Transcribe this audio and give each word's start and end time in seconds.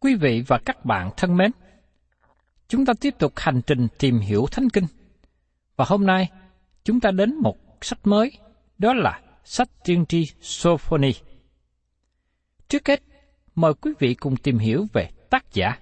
Quý 0.00 0.14
vị 0.14 0.42
và 0.46 0.58
các 0.64 0.84
bạn 0.84 1.10
thân 1.16 1.36
mến, 1.36 1.50
chúng 2.68 2.86
ta 2.86 2.92
tiếp 3.00 3.14
tục 3.18 3.32
hành 3.36 3.60
trình 3.66 3.88
tìm 3.98 4.18
hiểu 4.18 4.46
Thánh 4.50 4.70
Kinh. 4.70 4.86
Và 5.76 5.84
hôm 5.88 6.06
nay, 6.06 6.30
chúng 6.84 7.00
ta 7.00 7.10
đến 7.10 7.34
một 7.34 7.56
sách 7.80 7.98
mới, 8.04 8.32
đó 8.78 8.94
là 8.94 9.20
sách 9.44 9.68
tiên 9.84 10.06
tri 10.08 10.24
Sophoni. 10.40 11.12
Trước 12.68 12.88
hết, 12.88 13.02
mời 13.54 13.74
quý 13.74 13.92
vị 13.98 14.14
cùng 14.14 14.36
tìm 14.36 14.58
hiểu 14.58 14.86
về 14.92 15.10
tác 15.30 15.52
giả. 15.52 15.78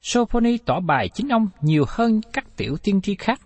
Sophoni 0.00 0.58
tỏ 0.58 0.80
bài 0.80 1.08
chính 1.14 1.28
ông 1.28 1.48
nhiều 1.60 1.84
hơn 1.88 2.20
các 2.32 2.56
tiểu 2.56 2.76
tiên 2.82 3.00
tri 3.00 3.14
khác. 3.14 3.40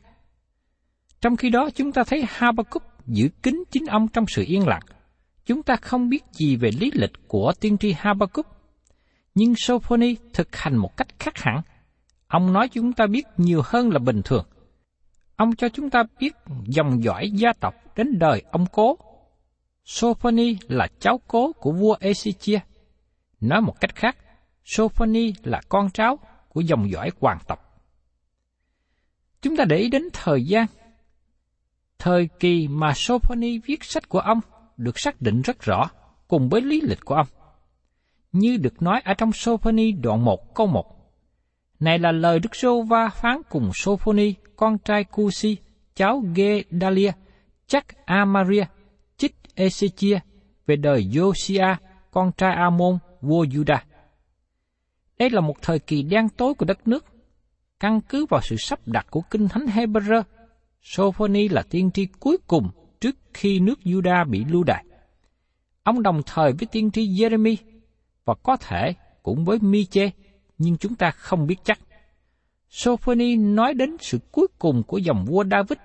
Trong 1.20 1.36
khi 1.36 1.50
đó, 1.50 1.70
chúng 1.74 1.92
ta 1.92 2.02
thấy 2.06 2.24
Habakkuk 2.28 2.82
giữ 3.06 3.28
kín 3.42 3.64
chính 3.70 3.86
ông 3.86 4.08
trong 4.08 4.24
sự 4.28 4.44
yên 4.46 4.68
lặng. 4.68 4.82
Chúng 5.46 5.62
ta 5.62 5.76
không 5.76 6.08
biết 6.08 6.24
gì 6.32 6.56
về 6.56 6.70
lý 6.80 6.90
lịch 6.94 7.12
của 7.28 7.52
tiên 7.60 7.78
tri 7.78 7.92
Habakkuk, 7.92 8.46
nhưng 9.34 9.54
Sophoni 9.56 10.16
thực 10.32 10.56
hành 10.56 10.76
một 10.76 10.96
cách 10.96 11.08
khác 11.18 11.38
hẳn. 11.38 11.62
Ông 12.26 12.52
nói 12.52 12.68
chúng 12.68 12.92
ta 12.92 13.06
biết 13.06 13.26
nhiều 13.36 13.62
hơn 13.64 13.90
là 13.90 13.98
bình 13.98 14.22
thường. 14.24 14.44
Ông 15.36 15.56
cho 15.56 15.68
chúng 15.68 15.90
ta 15.90 16.02
biết 16.18 16.32
dòng 16.66 17.04
dõi 17.04 17.30
gia 17.30 17.52
tộc 17.52 17.74
đến 17.96 18.18
đời 18.18 18.42
ông 18.50 18.66
cố. 18.72 18.98
Sophoni 19.84 20.56
là 20.68 20.88
cháu 21.00 21.20
cố 21.26 21.52
của 21.52 21.72
vua 21.72 21.96
Ezechia. 22.00 22.58
Nói 23.40 23.60
một 23.60 23.80
cách 23.80 23.94
khác, 23.94 24.16
Sophoni 24.64 25.32
là 25.42 25.60
con 25.68 25.90
cháu 25.90 26.18
của 26.48 26.60
dòng 26.60 26.90
dõi 26.90 27.10
hoàng 27.20 27.38
tộc. 27.46 27.82
Chúng 29.42 29.56
ta 29.56 29.64
để 29.64 29.76
ý 29.76 29.88
đến 29.88 30.02
thời 30.12 30.44
gian. 30.44 30.66
Thời 31.98 32.28
kỳ 32.40 32.68
mà 32.68 32.92
Sophoni 32.94 33.58
viết 33.58 33.84
sách 33.84 34.08
của 34.08 34.18
ông 34.18 34.40
được 34.76 34.98
xác 34.98 35.20
định 35.20 35.42
rất 35.42 35.60
rõ 35.60 35.90
cùng 36.28 36.48
với 36.48 36.60
lý 36.60 36.80
lịch 36.80 37.04
của 37.04 37.14
ông. 37.14 37.26
Như 38.32 38.56
được 38.56 38.82
nói 38.82 39.00
ở 39.04 39.14
trong 39.14 39.32
Sophoni 39.32 39.92
đoạn 39.92 40.24
1 40.24 40.54
câu 40.54 40.66
1. 40.66 40.86
Này 41.80 41.98
là 41.98 42.12
lời 42.12 42.38
Đức 42.38 42.56
Sô 42.56 42.82
Va 42.82 43.08
phán 43.08 43.42
cùng 43.50 43.70
Sophoni, 43.74 44.34
con 44.56 44.78
trai 44.78 45.04
Cusi, 45.04 45.56
cháu 45.94 46.22
Gedalia, 46.34 47.12
chắc 47.66 48.06
Amaria, 48.06 48.64
chích 49.16 49.36
Ezechia 49.56 50.18
về 50.66 50.76
đời 50.76 51.06
Josiah, 51.12 51.76
con 52.10 52.32
trai 52.32 52.54
Amon, 52.54 52.98
vua 53.20 53.44
Judah. 53.44 53.78
Đây 55.18 55.30
là 55.30 55.40
một 55.40 55.62
thời 55.62 55.78
kỳ 55.78 56.02
đen 56.02 56.28
tối 56.28 56.54
của 56.54 56.64
đất 56.64 56.88
nước. 56.88 57.04
Căn 57.80 58.00
cứ 58.00 58.26
vào 58.30 58.40
sự 58.40 58.56
sắp 58.58 58.80
đặt 58.86 59.06
của 59.10 59.20
Kinh 59.30 59.48
Thánh 59.48 59.66
Hebrew, 59.66 60.22
Sophoni 60.82 61.48
là 61.48 61.62
tiên 61.70 61.90
tri 61.90 62.06
cuối 62.20 62.36
cùng 62.46 62.68
trước 63.00 63.16
khi 63.34 63.60
nước 63.60 63.78
Judah 63.84 64.30
bị 64.30 64.44
lưu 64.44 64.64
đày. 64.64 64.84
Ông 65.82 66.02
đồng 66.02 66.22
thời 66.26 66.52
với 66.52 66.66
tiên 66.72 66.90
tri 66.90 67.08
Jeremy 67.08 67.56
và 68.24 68.34
có 68.42 68.56
thể 68.56 68.94
cũng 69.22 69.44
với 69.44 69.58
Miche, 69.58 70.10
nhưng 70.58 70.76
chúng 70.76 70.94
ta 70.94 71.10
không 71.10 71.46
biết 71.46 71.56
chắc. 71.64 71.78
Sophoni 72.68 73.36
nói 73.36 73.74
đến 73.74 73.96
sự 74.00 74.18
cuối 74.32 74.46
cùng 74.58 74.82
của 74.82 74.98
dòng 74.98 75.24
vua 75.24 75.44
David 75.50 75.78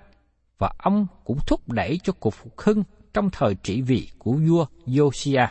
và 0.58 0.72
ông 0.78 1.06
cũng 1.24 1.38
thúc 1.46 1.68
đẩy 1.68 2.00
cho 2.02 2.12
cuộc 2.12 2.34
phục 2.34 2.60
hưng 2.60 2.84
trong 3.14 3.30
thời 3.30 3.54
trị 3.54 3.82
vì 3.82 4.08
của 4.18 4.32
vua 4.32 4.66
Josiah. 4.86 5.48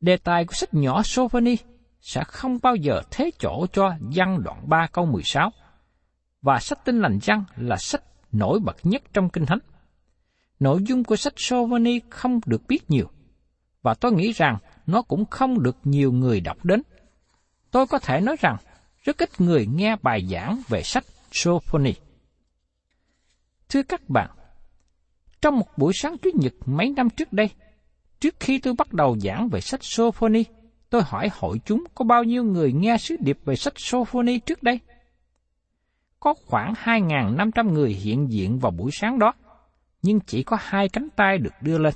Đề 0.00 0.16
tài 0.16 0.44
của 0.44 0.54
sách 0.54 0.74
nhỏ 0.74 1.02
Sophoni 1.04 1.56
sẽ 2.00 2.24
không 2.24 2.58
bao 2.62 2.76
giờ 2.76 3.02
thế 3.10 3.30
chỗ 3.38 3.66
cho 3.72 3.94
văn 4.14 4.42
đoạn 4.44 4.68
3 4.68 4.86
câu 4.92 5.06
16 5.06 5.50
và 6.42 6.58
sách 6.58 6.84
tinh 6.84 7.00
lành 7.00 7.18
văn 7.26 7.44
là 7.56 7.76
sách 7.76 8.02
nổi 8.32 8.60
bật 8.60 8.76
nhất 8.82 9.02
trong 9.12 9.28
Kinh 9.28 9.46
Thánh. 9.46 9.58
Nội 10.60 10.82
dung 10.86 11.04
của 11.04 11.16
sách 11.16 11.32
Sophoni 11.36 12.00
không 12.10 12.40
được 12.46 12.62
biết 12.68 12.90
nhiều, 12.90 13.10
và 13.84 13.94
tôi 13.94 14.12
nghĩ 14.12 14.32
rằng 14.32 14.58
nó 14.86 15.02
cũng 15.02 15.24
không 15.30 15.62
được 15.62 15.76
nhiều 15.84 16.12
người 16.12 16.40
đọc 16.40 16.64
đến. 16.64 16.82
Tôi 17.70 17.86
có 17.86 17.98
thể 17.98 18.20
nói 18.20 18.36
rằng 18.40 18.56
rất 19.02 19.18
ít 19.18 19.40
người 19.40 19.66
nghe 19.66 19.96
bài 20.02 20.26
giảng 20.30 20.62
về 20.68 20.82
sách 20.82 21.04
Sophoni. 21.32 21.92
Thưa 23.68 23.82
các 23.82 24.08
bạn, 24.08 24.30
trong 25.42 25.58
một 25.58 25.66
buổi 25.76 25.92
sáng 25.94 26.18
Chủ 26.18 26.30
nhật 26.34 26.52
mấy 26.66 26.90
năm 26.96 27.10
trước 27.10 27.32
đây, 27.32 27.50
trước 28.20 28.34
khi 28.40 28.58
tôi 28.58 28.74
bắt 28.78 28.92
đầu 28.92 29.18
giảng 29.18 29.48
về 29.48 29.60
sách 29.60 29.80
Sophoni, 29.82 30.44
tôi 30.90 31.02
hỏi 31.02 31.28
hội 31.32 31.60
chúng 31.64 31.84
có 31.94 32.04
bao 32.04 32.24
nhiêu 32.24 32.44
người 32.44 32.72
nghe 32.72 32.96
sứ 32.98 33.16
điệp 33.20 33.38
về 33.44 33.56
sách 33.56 33.74
Sophoni 33.76 34.38
trước 34.38 34.62
đây? 34.62 34.80
Có 36.20 36.34
khoảng 36.46 36.72
2.500 36.72 37.72
người 37.72 37.90
hiện 37.90 38.32
diện 38.32 38.58
vào 38.58 38.72
buổi 38.72 38.90
sáng 38.92 39.18
đó, 39.18 39.32
nhưng 40.02 40.20
chỉ 40.20 40.42
có 40.42 40.56
hai 40.60 40.88
cánh 40.88 41.08
tay 41.16 41.38
được 41.38 41.52
đưa 41.60 41.78
lên. 41.78 41.94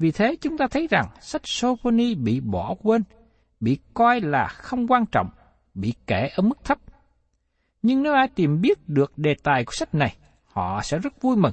Vì 0.00 0.10
thế 0.10 0.36
chúng 0.40 0.58
ta 0.58 0.66
thấy 0.70 0.86
rằng 0.90 1.06
sách 1.20 1.42
Sophoni 1.44 2.14
bị 2.14 2.40
bỏ 2.40 2.74
quên, 2.82 3.02
bị 3.60 3.78
coi 3.94 4.20
là 4.20 4.48
không 4.48 4.86
quan 4.86 5.06
trọng, 5.06 5.30
bị 5.74 5.94
kể 6.06 6.28
ở 6.36 6.42
mức 6.42 6.64
thấp. 6.64 6.78
Nhưng 7.82 8.02
nếu 8.02 8.12
ai 8.12 8.28
tìm 8.28 8.60
biết 8.60 8.88
được 8.88 9.18
đề 9.18 9.34
tài 9.42 9.64
của 9.64 9.72
sách 9.72 9.94
này, 9.94 10.16
họ 10.44 10.80
sẽ 10.82 10.98
rất 10.98 11.22
vui 11.22 11.36
mừng, 11.36 11.52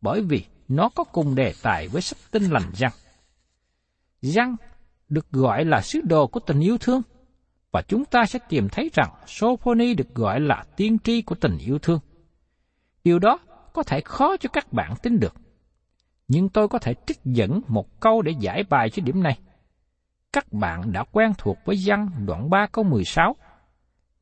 bởi 0.00 0.22
vì 0.22 0.44
nó 0.68 0.88
có 0.88 1.04
cùng 1.04 1.34
đề 1.34 1.54
tài 1.62 1.88
với 1.88 2.02
sách 2.02 2.18
tinh 2.30 2.42
lành 2.42 2.70
răng. 2.74 2.92
Răng 4.20 4.56
được 5.08 5.30
gọi 5.30 5.64
là 5.64 5.80
sứ 5.80 6.00
đồ 6.00 6.26
của 6.26 6.40
tình 6.40 6.60
yêu 6.60 6.78
thương, 6.78 7.02
và 7.72 7.82
chúng 7.88 8.04
ta 8.04 8.24
sẽ 8.26 8.38
tìm 8.48 8.68
thấy 8.68 8.90
rằng 8.94 9.10
Sophoni 9.26 9.94
được 9.94 10.14
gọi 10.14 10.40
là 10.40 10.64
tiên 10.76 10.98
tri 10.98 11.22
của 11.22 11.34
tình 11.34 11.58
yêu 11.58 11.78
thương. 11.78 12.00
Điều 13.04 13.18
đó 13.18 13.38
có 13.72 13.82
thể 13.82 14.00
khó 14.00 14.36
cho 14.36 14.48
các 14.52 14.72
bạn 14.72 14.94
tin 15.02 15.20
được. 15.20 15.34
Nhưng 16.32 16.48
tôi 16.48 16.68
có 16.68 16.78
thể 16.78 16.94
trích 17.06 17.20
dẫn 17.24 17.60
một 17.68 18.00
câu 18.00 18.22
để 18.22 18.32
giải 18.40 18.64
bài 18.70 18.90
cho 18.90 19.02
điểm 19.02 19.22
này. 19.22 19.38
Các 20.32 20.52
bạn 20.52 20.92
đã 20.92 21.04
quen 21.12 21.32
thuộc 21.38 21.58
với 21.64 21.76
văn 21.86 22.10
đoạn 22.26 22.50
3 22.50 22.66
câu 22.72 22.84
16, 22.84 23.36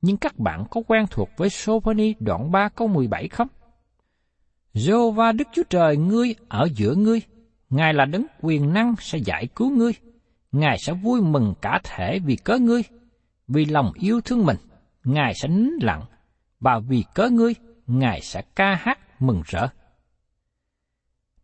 nhưng 0.02 0.16
các 0.16 0.38
bạn 0.38 0.64
có 0.70 0.82
quen 0.86 1.04
thuộc 1.10 1.28
với 1.36 1.50
Sophoni 1.50 2.14
đoạn 2.20 2.50
3 2.50 2.68
câu 2.68 2.88
17 2.88 3.28
không? 3.28 3.48
Jehovah 4.74 5.36
Đức 5.36 5.48
Chúa 5.52 5.62
Trời 5.70 5.96
ngươi 5.96 6.34
ở 6.48 6.68
giữa 6.74 6.94
ngươi, 6.94 7.22
Ngài 7.70 7.94
là 7.94 8.04
đấng 8.04 8.26
quyền 8.40 8.72
năng 8.72 8.94
sẽ 9.00 9.18
giải 9.18 9.46
cứu 9.46 9.70
ngươi. 9.70 9.92
Ngài 10.52 10.78
sẽ 10.78 10.92
vui 10.92 11.20
mừng 11.20 11.54
cả 11.62 11.80
thể 11.84 12.18
vì 12.18 12.36
cớ 12.36 12.58
ngươi, 12.58 12.82
vì 13.48 13.64
lòng 13.64 13.92
yêu 13.94 14.20
thương 14.20 14.46
mình, 14.46 14.56
Ngài 15.04 15.34
sẽ 15.34 15.48
nín 15.48 15.70
lặng, 15.82 16.02
và 16.60 16.78
vì 16.78 17.04
cớ 17.14 17.28
ngươi, 17.30 17.54
Ngài 17.86 18.20
sẽ 18.20 18.42
ca 18.56 18.74
hát 18.74 19.20
mừng 19.20 19.42
rỡ. 19.46 19.68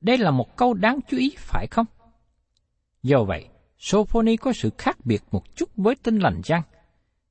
Đây 0.05 0.19
là 0.19 0.31
một 0.31 0.57
câu 0.57 0.75
đáng 0.75 0.99
chú 1.09 1.17
ý 1.17 1.35
phải 1.39 1.67
không? 1.71 1.87
Do 3.03 3.25
vậy, 3.25 3.49
Sophoni 3.79 4.37
có 4.37 4.53
sự 4.53 4.71
khác 4.79 4.97
biệt 5.05 5.23
một 5.31 5.57
chút 5.57 5.69
với 5.77 5.95
tinh 6.03 6.19
lành 6.19 6.41
răng, 6.45 6.63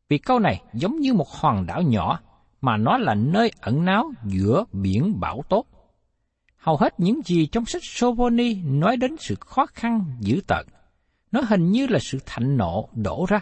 vì 0.09 0.17
câu 0.17 0.39
này 0.39 0.61
giống 0.73 0.99
như 0.99 1.13
một 1.13 1.29
hòn 1.29 1.65
đảo 1.65 1.81
nhỏ 1.81 2.19
mà 2.61 2.77
nó 2.77 2.97
là 2.97 3.15
nơi 3.15 3.51
ẩn 3.61 3.85
náu 3.85 4.11
giữa 4.25 4.65
biển 4.71 5.19
bão 5.19 5.41
tốt. 5.49 5.65
Hầu 6.57 6.77
hết 6.77 6.99
những 6.99 7.21
gì 7.25 7.45
trong 7.45 7.65
sách 7.65 7.81
Sophoni 7.83 8.55
nói 8.55 8.97
đến 8.97 9.15
sự 9.19 9.35
khó 9.39 9.65
khăn 9.65 10.15
dữ 10.19 10.41
tợn. 10.47 10.65
Nó 11.31 11.41
hình 11.47 11.71
như 11.71 11.87
là 11.87 11.99
sự 12.01 12.17
thạnh 12.25 12.57
nộ 12.57 12.89
đổ 12.91 13.25
ra. 13.29 13.39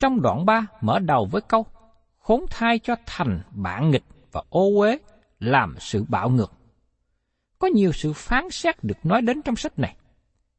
Trong 0.00 0.22
đoạn 0.22 0.46
3 0.46 0.66
mở 0.80 0.98
đầu 0.98 1.28
với 1.30 1.42
câu 1.48 1.66
khốn 2.18 2.44
thai 2.50 2.78
cho 2.78 2.94
thành 3.06 3.42
bản 3.50 3.90
nghịch 3.90 4.04
và 4.32 4.42
ô 4.48 4.80
uế 4.80 4.98
làm 5.38 5.74
sự 5.80 6.04
bạo 6.08 6.30
ngược. 6.30 6.52
Có 7.64 7.68
nhiều 7.68 7.92
sự 7.92 8.12
phán 8.12 8.50
xét 8.50 8.84
được 8.84 9.06
nói 9.06 9.22
đến 9.22 9.42
trong 9.42 9.56
sách 9.56 9.78
này. 9.78 9.96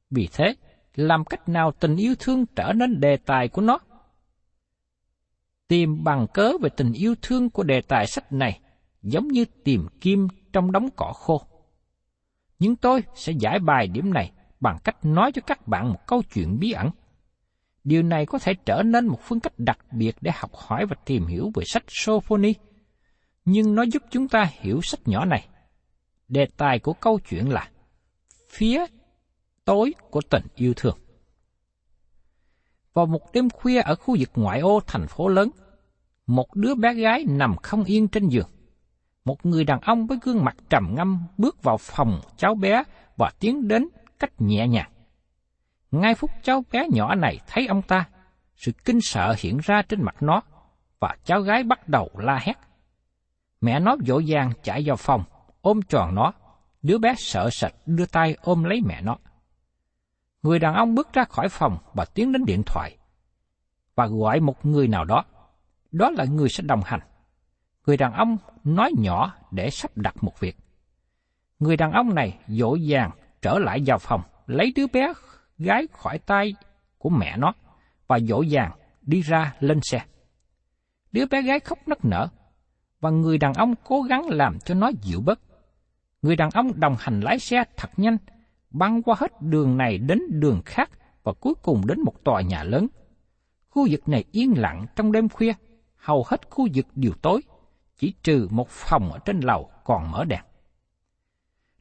Vì 0.09 0.29
thế, 0.33 0.55
làm 0.95 1.25
cách 1.25 1.49
nào 1.49 1.71
tình 1.71 1.95
yêu 1.95 2.15
thương 2.19 2.45
trở 2.55 2.73
nên 2.73 2.99
đề 2.99 3.17
tài 3.17 3.47
của 3.47 3.61
nó? 3.61 3.79
Tìm 5.67 6.03
bằng 6.03 6.27
cớ 6.33 6.51
về 6.61 6.69
tình 6.77 6.93
yêu 6.93 7.15
thương 7.21 7.49
của 7.49 7.63
đề 7.63 7.81
tài 7.81 8.07
sách 8.07 8.31
này 8.33 8.59
giống 9.01 9.27
như 9.27 9.45
tìm 9.63 9.87
kim 10.01 10.27
trong 10.53 10.71
đống 10.71 10.89
cỏ 10.95 11.13
khô. 11.15 11.41
Nhưng 12.59 12.75
tôi 12.75 13.03
sẽ 13.15 13.33
giải 13.39 13.59
bài 13.59 13.87
điểm 13.87 14.13
này 14.13 14.31
bằng 14.59 14.77
cách 14.83 15.05
nói 15.05 15.31
cho 15.31 15.41
các 15.47 15.67
bạn 15.67 15.89
một 15.89 15.99
câu 16.07 16.21
chuyện 16.33 16.59
bí 16.59 16.71
ẩn. 16.71 16.89
Điều 17.83 18.03
này 18.03 18.25
có 18.25 18.39
thể 18.39 18.53
trở 18.65 18.83
nên 18.83 19.07
một 19.07 19.19
phương 19.21 19.39
cách 19.39 19.53
đặc 19.57 19.79
biệt 19.91 20.15
để 20.21 20.31
học 20.35 20.51
hỏi 20.53 20.85
và 20.85 20.95
tìm 21.05 21.25
hiểu 21.25 21.51
về 21.55 21.63
sách 21.65 21.83
Sophoni, 21.87 22.53
nhưng 23.45 23.75
nó 23.75 23.83
giúp 23.83 24.03
chúng 24.11 24.27
ta 24.27 24.49
hiểu 24.59 24.81
sách 24.81 24.99
nhỏ 25.05 25.25
này. 25.25 25.47
Đề 26.27 26.47
tài 26.57 26.79
của 26.79 26.93
câu 26.93 27.19
chuyện 27.29 27.49
là 27.49 27.69
phía 28.49 28.85
tối 29.65 29.93
của 30.09 30.21
tình 30.29 30.43
yêu 30.55 30.73
thương. 30.75 30.97
Vào 32.93 33.05
một 33.05 33.33
đêm 33.33 33.49
khuya 33.49 33.81
ở 33.81 33.95
khu 33.95 34.15
vực 34.19 34.29
ngoại 34.35 34.59
ô 34.59 34.79
thành 34.87 35.07
phố 35.07 35.27
lớn, 35.27 35.49
một 36.27 36.55
đứa 36.55 36.75
bé 36.75 36.93
gái 36.93 37.25
nằm 37.27 37.55
không 37.55 37.83
yên 37.83 38.07
trên 38.07 38.27
giường. 38.27 38.49
Một 39.25 39.45
người 39.45 39.63
đàn 39.63 39.79
ông 39.79 40.07
với 40.07 40.17
gương 40.21 40.43
mặt 40.43 40.55
trầm 40.69 40.93
ngâm 40.95 41.23
bước 41.37 41.63
vào 41.63 41.77
phòng 41.77 42.21
cháu 42.37 42.55
bé 42.55 42.83
và 43.17 43.31
tiến 43.39 43.67
đến 43.67 43.87
cách 44.19 44.31
nhẹ 44.39 44.67
nhàng. 44.67 44.91
Ngay 45.91 46.15
phút 46.15 46.31
cháu 46.43 46.63
bé 46.71 46.87
nhỏ 46.91 47.15
này 47.15 47.39
thấy 47.47 47.67
ông 47.67 47.81
ta, 47.81 48.05
sự 48.55 48.71
kinh 48.85 48.99
sợ 49.01 49.35
hiện 49.37 49.57
ra 49.63 49.81
trên 49.81 50.03
mặt 50.03 50.15
nó, 50.19 50.41
và 50.99 51.15
cháu 51.23 51.41
gái 51.41 51.63
bắt 51.63 51.89
đầu 51.89 52.09
la 52.17 52.39
hét. 52.41 52.53
Mẹ 53.61 53.79
nó 53.79 53.95
vội 54.07 54.23
vàng 54.27 54.51
chạy 54.63 54.83
vào 54.85 54.95
phòng, 54.95 55.23
ôm 55.65 55.81
tròn 55.81 56.15
nó, 56.15 56.33
đứa 56.81 56.97
bé 56.97 57.13
sợ 57.17 57.49
sệt 57.49 57.71
đưa 57.85 58.05
tay 58.05 58.37
ôm 58.41 58.63
lấy 58.63 58.81
mẹ 58.85 59.01
nó. 59.01 59.17
Người 60.43 60.59
đàn 60.59 60.73
ông 60.73 60.95
bước 60.95 61.13
ra 61.13 61.23
khỏi 61.23 61.49
phòng 61.49 61.77
và 61.93 62.05
tiến 62.05 62.31
đến 62.31 62.45
điện 62.45 62.61
thoại, 62.65 62.97
và 63.95 64.07
gọi 64.07 64.39
một 64.39 64.65
người 64.65 64.87
nào 64.87 65.05
đó. 65.05 65.25
Đó 65.91 66.09
là 66.09 66.25
người 66.25 66.49
sẽ 66.49 66.63
đồng 66.63 66.81
hành. 66.85 66.99
Người 67.85 67.97
đàn 67.97 68.13
ông 68.13 68.37
nói 68.63 68.91
nhỏ 68.97 69.33
để 69.51 69.69
sắp 69.69 69.97
đặt 69.97 70.23
một 70.23 70.39
việc. 70.39 70.57
Người 71.59 71.77
đàn 71.77 71.91
ông 71.91 72.15
này 72.15 72.39
dỗ 72.47 72.75
dàng 72.75 73.11
trở 73.41 73.59
lại 73.59 73.83
vào 73.85 73.97
phòng, 73.97 74.21
lấy 74.47 74.73
đứa 74.75 74.87
bé 74.87 75.13
gái 75.57 75.87
khỏi 75.93 76.19
tay 76.19 76.53
của 76.97 77.09
mẹ 77.09 77.37
nó 77.37 77.53
và 78.07 78.19
dỗ 78.19 78.41
dàng 78.41 78.71
đi 79.01 79.21
ra 79.21 79.53
lên 79.59 79.79
xe. 79.81 80.01
Đứa 81.11 81.25
bé 81.25 81.41
gái 81.41 81.59
khóc 81.59 81.87
nức 81.87 82.05
nở 82.05 82.27
và 82.99 83.09
người 83.09 83.37
đàn 83.37 83.53
ông 83.53 83.73
cố 83.83 84.01
gắng 84.01 84.27
làm 84.29 84.59
cho 84.59 84.73
nó 84.75 84.91
dịu 85.01 85.21
bớt. 85.25 85.39
Người 86.25 86.35
đàn 86.35 86.49
ông 86.49 86.79
đồng 86.79 86.95
hành 86.99 87.19
lái 87.19 87.39
xe 87.39 87.63
thật 87.77 87.89
nhanh, 87.97 88.17
băng 88.69 89.03
qua 89.03 89.15
hết 89.19 89.41
đường 89.41 89.77
này 89.77 89.97
đến 89.97 90.21
đường 90.29 90.61
khác 90.65 90.89
và 91.23 91.33
cuối 91.33 91.53
cùng 91.63 91.87
đến 91.87 92.01
một 92.01 92.23
tòa 92.23 92.41
nhà 92.41 92.63
lớn. 92.63 92.87
Khu 93.69 93.87
vực 93.89 94.09
này 94.09 94.23
yên 94.31 94.53
lặng 94.57 94.85
trong 94.95 95.11
đêm 95.11 95.29
khuya, 95.29 95.53
hầu 95.95 96.25
hết 96.27 96.49
khu 96.49 96.67
vực 96.73 96.85
đều 96.95 97.11
tối, 97.21 97.41
chỉ 97.97 98.13
trừ 98.23 98.47
một 98.51 98.69
phòng 98.69 99.11
ở 99.11 99.19
trên 99.19 99.39
lầu 99.39 99.69
còn 99.83 100.11
mở 100.11 100.25
đèn. 100.25 100.41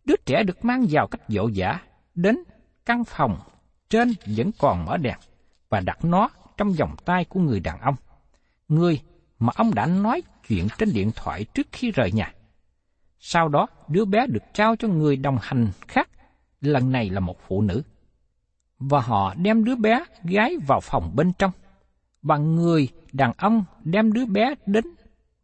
Đứa 0.05 0.17
trẻ 0.27 0.43
được 0.43 0.65
mang 0.65 0.87
vào 0.91 1.07
cách 1.07 1.23
dỗ 1.29 1.49
dã 1.49 1.81
đến 2.15 2.39
căn 2.87 3.05
phòng 3.05 3.39
trên 3.89 4.13
vẫn 4.37 4.51
còn 4.59 4.85
mở 4.85 4.97
đèn 4.97 5.19
và 5.69 5.81
đặt 5.81 6.05
nó 6.05 6.31
trong 6.57 6.73
vòng 6.73 6.97
tay 7.05 7.25
của 7.25 7.41
người 7.41 7.61
đàn 7.61 7.81
ông. 7.81 7.97
Người 8.69 9.01
mà 9.39 9.53
ông 9.57 9.75
đã 9.75 9.87
nói 9.87 10.23
chuyện 10.49 10.69
trên 10.79 10.93
điện 10.93 11.11
thoại 11.17 11.45
trước 11.45 11.67
khi 11.73 11.91
rời 11.91 12.13
nhà. 12.13 12.33
Sau 13.27 13.49
đó, 13.49 13.67
đứa 13.89 14.05
bé 14.05 14.27
được 14.27 14.43
trao 14.55 14.77
cho 14.77 14.89
người 14.89 15.17
đồng 15.17 15.39
hành 15.43 15.71
khác, 15.89 16.09
lần 16.61 16.93
này 16.93 17.11
là 17.11 17.21
một 17.21 17.37
phụ 17.47 17.63
nữ. 17.63 17.83
Và 18.79 19.01
họ 19.01 19.35
đem 19.35 19.65
đứa 19.65 19.77
bé 19.77 20.05
gái 20.25 20.57
vào 20.67 20.81
phòng 20.81 21.13
bên 21.17 21.33
trong, 21.39 21.51
và 22.23 22.37
người 22.37 22.89
đàn 23.13 23.33
ông 23.39 23.65
đem 23.85 24.13
đứa 24.13 24.27
bé 24.27 24.55
đến 24.67 24.85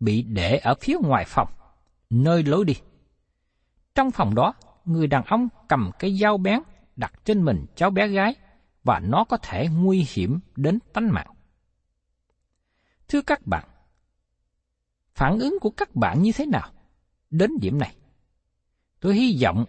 bị 0.01 0.23
để 0.23 0.57
ở 0.57 0.75
phía 0.81 0.97
ngoài 1.03 1.25
phòng, 1.29 1.49
nơi 2.11 2.43
lối 2.43 2.65
đi. 2.65 2.75
Trong 3.95 4.11
phòng 4.11 4.35
đó, 4.35 4.55
người 4.85 5.07
đàn 5.07 5.25
ông 5.25 5.49
cầm 5.69 5.91
cái 5.99 6.17
dao 6.17 6.39
bén 6.39 6.61
đặt 6.97 7.13
trên 7.25 7.45
mình 7.45 7.67
cháu 7.75 7.91
bé 7.91 8.09
gái 8.09 8.35
và 8.85 8.99
nó 8.99 9.25
có 9.25 9.37
thể 9.37 9.69
nguy 9.69 10.07
hiểm 10.15 10.41
đến 10.57 10.79
tánh 10.93 11.13
mạng. 11.13 11.35
Thưa 13.09 13.23
các 13.23 13.47
bạn, 13.47 13.65
phản 15.15 15.39
ứng 15.39 15.59
của 15.61 15.71
các 15.71 15.97
bạn 15.97 16.23
như 16.23 16.33
thế 16.33 16.47
nào 16.47 16.71
đến 17.31 17.51
điểm 17.61 17.79
này? 17.79 17.95
Tôi 19.01 19.15
hy 19.15 19.39
vọng 19.43 19.65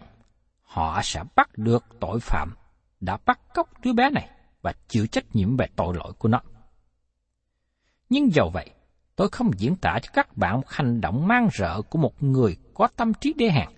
họ 0.62 1.00
sẽ 1.02 1.24
bắt 1.36 1.58
được 1.58 1.84
tội 2.00 2.20
phạm 2.20 2.54
đã 3.00 3.18
bắt 3.26 3.40
cóc 3.54 3.80
đứa 3.82 3.92
bé 3.92 4.10
này 4.10 4.28
và 4.62 4.72
chịu 4.88 5.06
trách 5.06 5.36
nhiệm 5.36 5.56
về 5.56 5.66
tội 5.76 5.94
lỗi 5.94 6.12
của 6.18 6.28
nó. 6.28 6.40
Nhưng 8.08 8.34
dầu 8.34 8.50
vậy, 8.50 8.70
tôi 9.16 9.28
không 9.28 9.50
diễn 9.58 9.76
tả 9.76 9.98
cho 10.02 10.10
các 10.12 10.36
bạn 10.36 10.56
một 10.56 10.70
hành 10.70 11.00
động 11.00 11.26
mang 11.28 11.48
rợ 11.58 11.82
của 11.82 11.98
một 11.98 12.22
người 12.22 12.56
có 12.74 12.88
tâm 12.96 13.14
trí 13.14 13.32
đê 13.32 13.50
hèn. 13.50 13.68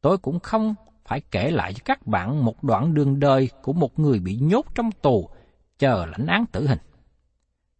Tôi 0.00 0.18
cũng 0.18 0.40
không 0.40 0.74
phải 1.04 1.20
kể 1.20 1.50
lại 1.50 1.74
cho 1.74 1.80
các 1.84 2.06
bạn 2.06 2.44
một 2.44 2.64
đoạn 2.64 2.94
đường 2.94 3.20
đời 3.20 3.50
của 3.62 3.72
một 3.72 3.98
người 3.98 4.18
bị 4.18 4.36
nhốt 4.36 4.66
trong 4.74 4.92
tù 4.92 5.30
chờ 5.78 6.06
lãnh 6.06 6.26
án 6.26 6.46
tử 6.52 6.66
hình. 6.66 6.78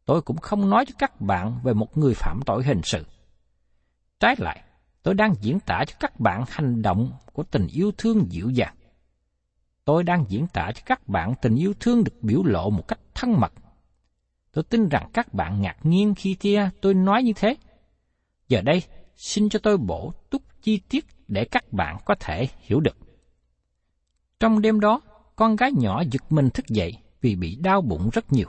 Tôi 0.05 0.23
cũng 0.23 0.37
không 0.37 0.71
nói 0.71 0.85
cho 0.87 0.95
các 0.99 1.21
bạn 1.21 1.61
về 1.63 1.75
một 1.75 1.97
người 1.99 2.15
phạm 2.15 2.41
tội 2.47 2.65
hình 2.65 2.81
sự. 2.83 3.05
Trái 4.21 4.37
lại, 4.39 4.63
tôi 5.03 5.15
đang 5.15 5.35
diễn 5.41 5.61
tả 5.61 5.85
cho 5.87 5.95
các 6.01 6.21
bạn 6.21 6.45
hành 6.49 6.83
động 6.83 7.13
của 7.33 7.43
tình 7.43 7.67
yêu 7.67 7.93
thương 7.99 8.27
dịu 8.29 8.51
dàng. 8.51 8.75
Tôi 9.85 10.03
đang 10.03 10.25
diễn 10.29 10.47
tả 10.47 10.71
cho 10.75 10.83
các 10.87 11.09
bạn 11.09 11.35
tình 11.43 11.57
yêu 11.57 11.75
thương 11.81 12.05
được 12.05 12.23
biểu 12.23 12.43
lộ 12.45 12.71
một 12.71 12.89
cách 12.89 13.01
thân 13.15 13.41
mật. 13.41 13.53
Tôi 14.53 14.65
tin 14.65 14.89
rằng 14.89 15.11
các 15.13 15.35
bạn 15.35 15.63
ngạc 15.63 15.77
nhiên 15.83 16.15
khi 16.15 16.35
kia 16.35 16.71
tôi 16.81 16.95
nói 16.95 17.23
như 17.23 17.33
thế. 17.37 17.57
Giờ 18.49 18.61
đây, 18.61 18.83
xin 19.17 19.49
cho 19.49 19.59
tôi 19.59 19.77
bổ 19.79 20.13
túc 20.31 20.43
chi 20.63 20.81
tiết 20.89 21.07
để 21.29 21.45
các 21.45 21.73
bạn 21.73 21.99
có 22.05 22.15
thể 22.21 22.49
hiểu 22.61 22.81
được. 22.81 22.97
Trong 24.41 24.63
đêm 24.63 24.81
đó, 24.81 25.01
con 25.37 25.57
gái 25.57 25.73
nhỏ 25.73 26.03
giật 26.11 26.33
mình 26.33 26.51
thức 26.51 26.67
dậy 26.69 26.97
vì 27.21 27.37
bị 27.37 27.57
đau 27.57 27.81
bụng 27.81 28.11
rất 28.13 28.33
nhiều. 28.33 28.49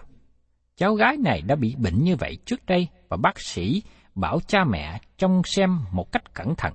Cháu 0.77 0.95
gái 0.95 1.17
này 1.17 1.41
đã 1.41 1.55
bị 1.55 1.75
bệnh 1.75 2.03
như 2.03 2.15
vậy 2.15 2.37
trước 2.45 2.65
đây 2.65 2.87
và 3.09 3.17
bác 3.17 3.39
sĩ 3.39 3.81
bảo 4.15 4.39
cha 4.47 4.63
mẹ 4.63 5.01
trông 5.17 5.41
xem 5.45 5.79
một 5.91 6.11
cách 6.11 6.33
cẩn 6.33 6.55
thận. 6.55 6.73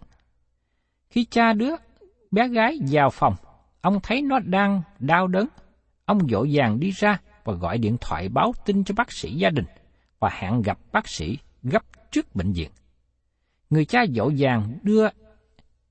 Khi 1.10 1.24
cha 1.24 1.52
đứa 1.52 1.74
bé 2.30 2.48
gái 2.48 2.78
vào 2.90 3.10
phòng, 3.10 3.34
ông 3.80 4.00
thấy 4.02 4.22
nó 4.22 4.38
đang 4.38 4.82
đau 4.98 5.26
đớn. 5.26 5.48
Ông 6.04 6.18
vội 6.30 6.50
vàng 6.52 6.80
đi 6.80 6.90
ra 6.90 7.18
và 7.44 7.52
gọi 7.52 7.78
điện 7.78 7.96
thoại 8.00 8.28
báo 8.28 8.52
tin 8.64 8.84
cho 8.84 8.94
bác 8.96 9.12
sĩ 9.12 9.34
gia 9.34 9.50
đình 9.50 9.66
và 10.18 10.30
hẹn 10.32 10.62
gặp 10.62 10.78
bác 10.92 11.08
sĩ 11.08 11.38
gấp 11.62 11.82
trước 12.10 12.36
bệnh 12.36 12.52
viện. 12.52 12.70
Người 13.70 13.84
cha 13.84 14.00
dỗ 14.14 14.28
dàng 14.28 14.78
đưa 14.82 15.08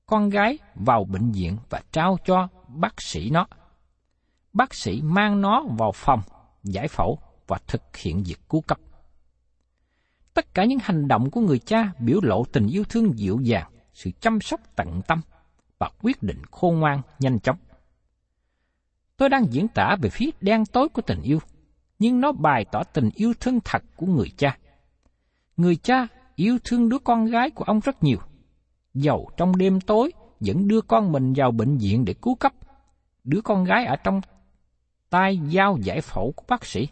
con 0.06 0.28
gái 0.28 0.58
vào 0.74 1.04
bệnh 1.04 1.32
viện 1.32 1.56
và 1.70 1.82
trao 1.92 2.18
cho 2.24 2.48
bác 2.68 3.02
sĩ 3.02 3.30
nó. 3.30 3.46
Bác 4.52 4.74
sĩ 4.74 5.02
mang 5.02 5.40
nó 5.40 5.64
vào 5.78 5.92
phòng, 5.92 6.20
giải 6.62 6.88
phẫu 6.88 7.18
và 7.46 7.58
thực 7.66 7.96
hiện 7.96 8.22
việc 8.22 8.38
cứu 8.48 8.60
cấp. 8.60 8.78
Tất 10.38 10.54
cả 10.54 10.64
những 10.64 10.78
hành 10.82 11.08
động 11.08 11.30
của 11.30 11.40
người 11.40 11.58
cha 11.58 11.92
biểu 11.98 12.20
lộ 12.22 12.44
tình 12.44 12.66
yêu 12.66 12.84
thương 12.84 13.18
dịu 13.18 13.38
dàng, 13.42 13.70
sự 13.94 14.10
chăm 14.20 14.40
sóc 14.40 14.60
tận 14.76 15.02
tâm 15.06 15.20
và 15.78 15.90
quyết 16.02 16.22
định 16.22 16.42
khôn 16.50 16.80
ngoan 16.80 17.02
nhanh 17.18 17.38
chóng. 17.38 17.56
Tôi 19.16 19.28
đang 19.28 19.52
diễn 19.52 19.68
tả 19.68 19.96
về 20.02 20.10
phía 20.10 20.30
đen 20.40 20.66
tối 20.66 20.88
của 20.88 21.02
tình 21.02 21.22
yêu, 21.22 21.38
nhưng 21.98 22.20
nó 22.20 22.32
bày 22.32 22.64
tỏ 22.72 22.82
tình 22.82 23.10
yêu 23.14 23.32
thương 23.40 23.58
thật 23.64 23.82
của 23.96 24.06
người 24.06 24.32
cha. 24.36 24.58
Người 25.56 25.76
cha 25.76 26.06
yêu 26.34 26.58
thương 26.64 26.88
đứa 26.88 26.98
con 26.98 27.26
gái 27.26 27.50
của 27.50 27.64
ông 27.64 27.80
rất 27.80 28.02
nhiều. 28.02 28.18
Dầu 28.94 29.30
trong 29.36 29.56
đêm 29.56 29.80
tối 29.80 30.12
vẫn 30.40 30.68
đưa 30.68 30.80
con 30.80 31.12
mình 31.12 31.32
vào 31.36 31.50
bệnh 31.50 31.78
viện 31.78 32.04
để 32.04 32.14
cứu 32.14 32.34
cấp. 32.34 32.52
Đứa 33.24 33.40
con 33.40 33.64
gái 33.64 33.84
ở 33.84 33.96
trong 33.96 34.20
tay 35.10 35.40
dao 35.52 35.78
giải 35.82 36.00
phẫu 36.00 36.32
của 36.36 36.44
bác 36.48 36.66
sĩ. 36.66 36.88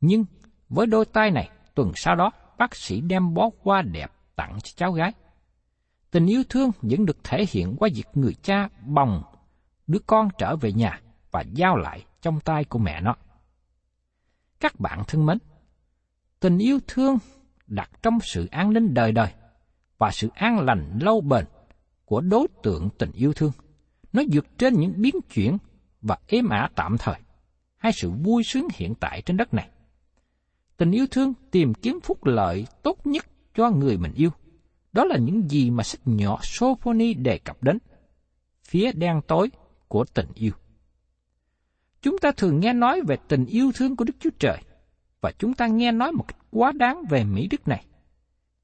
Nhưng 0.00 0.24
với 0.68 0.86
đôi 0.86 1.04
tay 1.04 1.30
này, 1.30 1.50
tuần 1.80 1.92
sau 1.96 2.14
đó, 2.14 2.30
bác 2.58 2.76
sĩ 2.76 3.00
đem 3.00 3.34
bó 3.34 3.50
hoa 3.62 3.82
đẹp 3.82 4.12
tặng 4.36 4.58
cho 4.62 4.72
cháu 4.76 4.92
gái. 4.92 5.12
Tình 6.10 6.26
yêu 6.26 6.42
thương 6.48 6.70
vẫn 6.82 7.06
được 7.06 7.24
thể 7.24 7.44
hiện 7.50 7.76
qua 7.78 7.88
việc 7.94 8.06
người 8.14 8.34
cha 8.42 8.68
bồng 8.86 9.22
đứa 9.86 9.98
con 10.06 10.28
trở 10.38 10.56
về 10.56 10.72
nhà 10.72 11.00
và 11.30 11.44
giao 11.52 11.76
lại 11.76 12.04
trong 12.22 12.40
tay 12.40 12.64
của 12.64 12.78
mẹ 12.78 13.00
nó. 13.00 13.16
Các 14.60 14.80
bạn 14.80 15.02
thân 15.08 15.26
mến, 15.26 15.38
tình 16.40 16.58
yêu 16.58 16.78
thương 16.86 17.18
đặt 17.66 17.90
trong 18.02 18.18
sự 18.22 18.46
an 18.50 18.72
ninh 18.72 18.94
đời 18.94 19.12
đời 19.12 19.32
và 19.98 20.10
sự 20.10 20.28
an 20.34 20.60
lành 20.60 20.98
lâu 21.00 21.20
bền 21.20 21.44
của 22.04 22.20
đối 22.20 22.46
tượng 22.62 22.88
tình 22.98 23.12
yêu 23.12 23.32
thương. 23.32 23.52
Nó 24.12 24.22
vượt 24.32 24.46
trên 24.58 24.74
những 24.80 24.94
biến 24.96 25.14
chuyển 25.34 25.58
và 26.02 26.18
êm 26.26 26.48
ả 26.48 26.68
tạm 26.74 26.96
thời, 26.98 27.20
hay 27.76 27.92
sự 27.92 28.10
vui 28.10 28.42
sướng 28.44 28.68
hiện 28.74 28.94
tại 28.94 29.22
trên 29.22 29.36
đất 29.36 29.54
này. 29.54 29.68
Tình 30.80 30.90
yêu 30.90 31.06
thương 31.10 31.34
tìm 31.50 31.74
kiếm 31.74 32.00
phúc 32.02 32.24
lợi 32.24 32.66
tốt 32.82 33.06
nhất 33.06 33.26
cho 33.54 33.70
người 33.70 33.96
mình 33.96 34.12
yêu. 34.14 34.30
Đó 34.92 35.04
là 35.04 35.16
những 35.18 35.50
gì 35.50 35.70
mà 35.70 35.82
sách 35.82 36.00
nhỏ 36.04 36.38
Sophoni 36.42 37.14
đề 37.14 37.38
cập 37.38 37.62
đến. 37.62 37.78
Phía 38.64 38.92
đen 38.92 39.20
tối 39.26 39.50
của 39.88 40.04
tình 40.14 40.26
yêu. 40.34 40.52
Chúng 42.02 42.18
ta 42.18 42.32
thường 42.32 42.60
nghe 42.60 42.72
nói 42.72 43.00
về 43.00 43.16
tình 43.28 43.46
yêu 43.46 43.72
thương 43.74 43.96
của 43.96 44.04
Đức 44.04 44.12
Chúa 44.20 44.30
Trời, 44.38 44.58
và 45.20 45.32
chúng 45.38 45.54
ta 45.54 45.66
nghe 45.66 45.92
nói 45.92 46.12
một 46.12 46.24
cách 46.28 46.36
quá 46.50 46.72
đáng 46.72 47.02
về 47.10 47.24
Mỹ 47.24 47.48
Đức 47.50 47.68
này. 47.68 47.84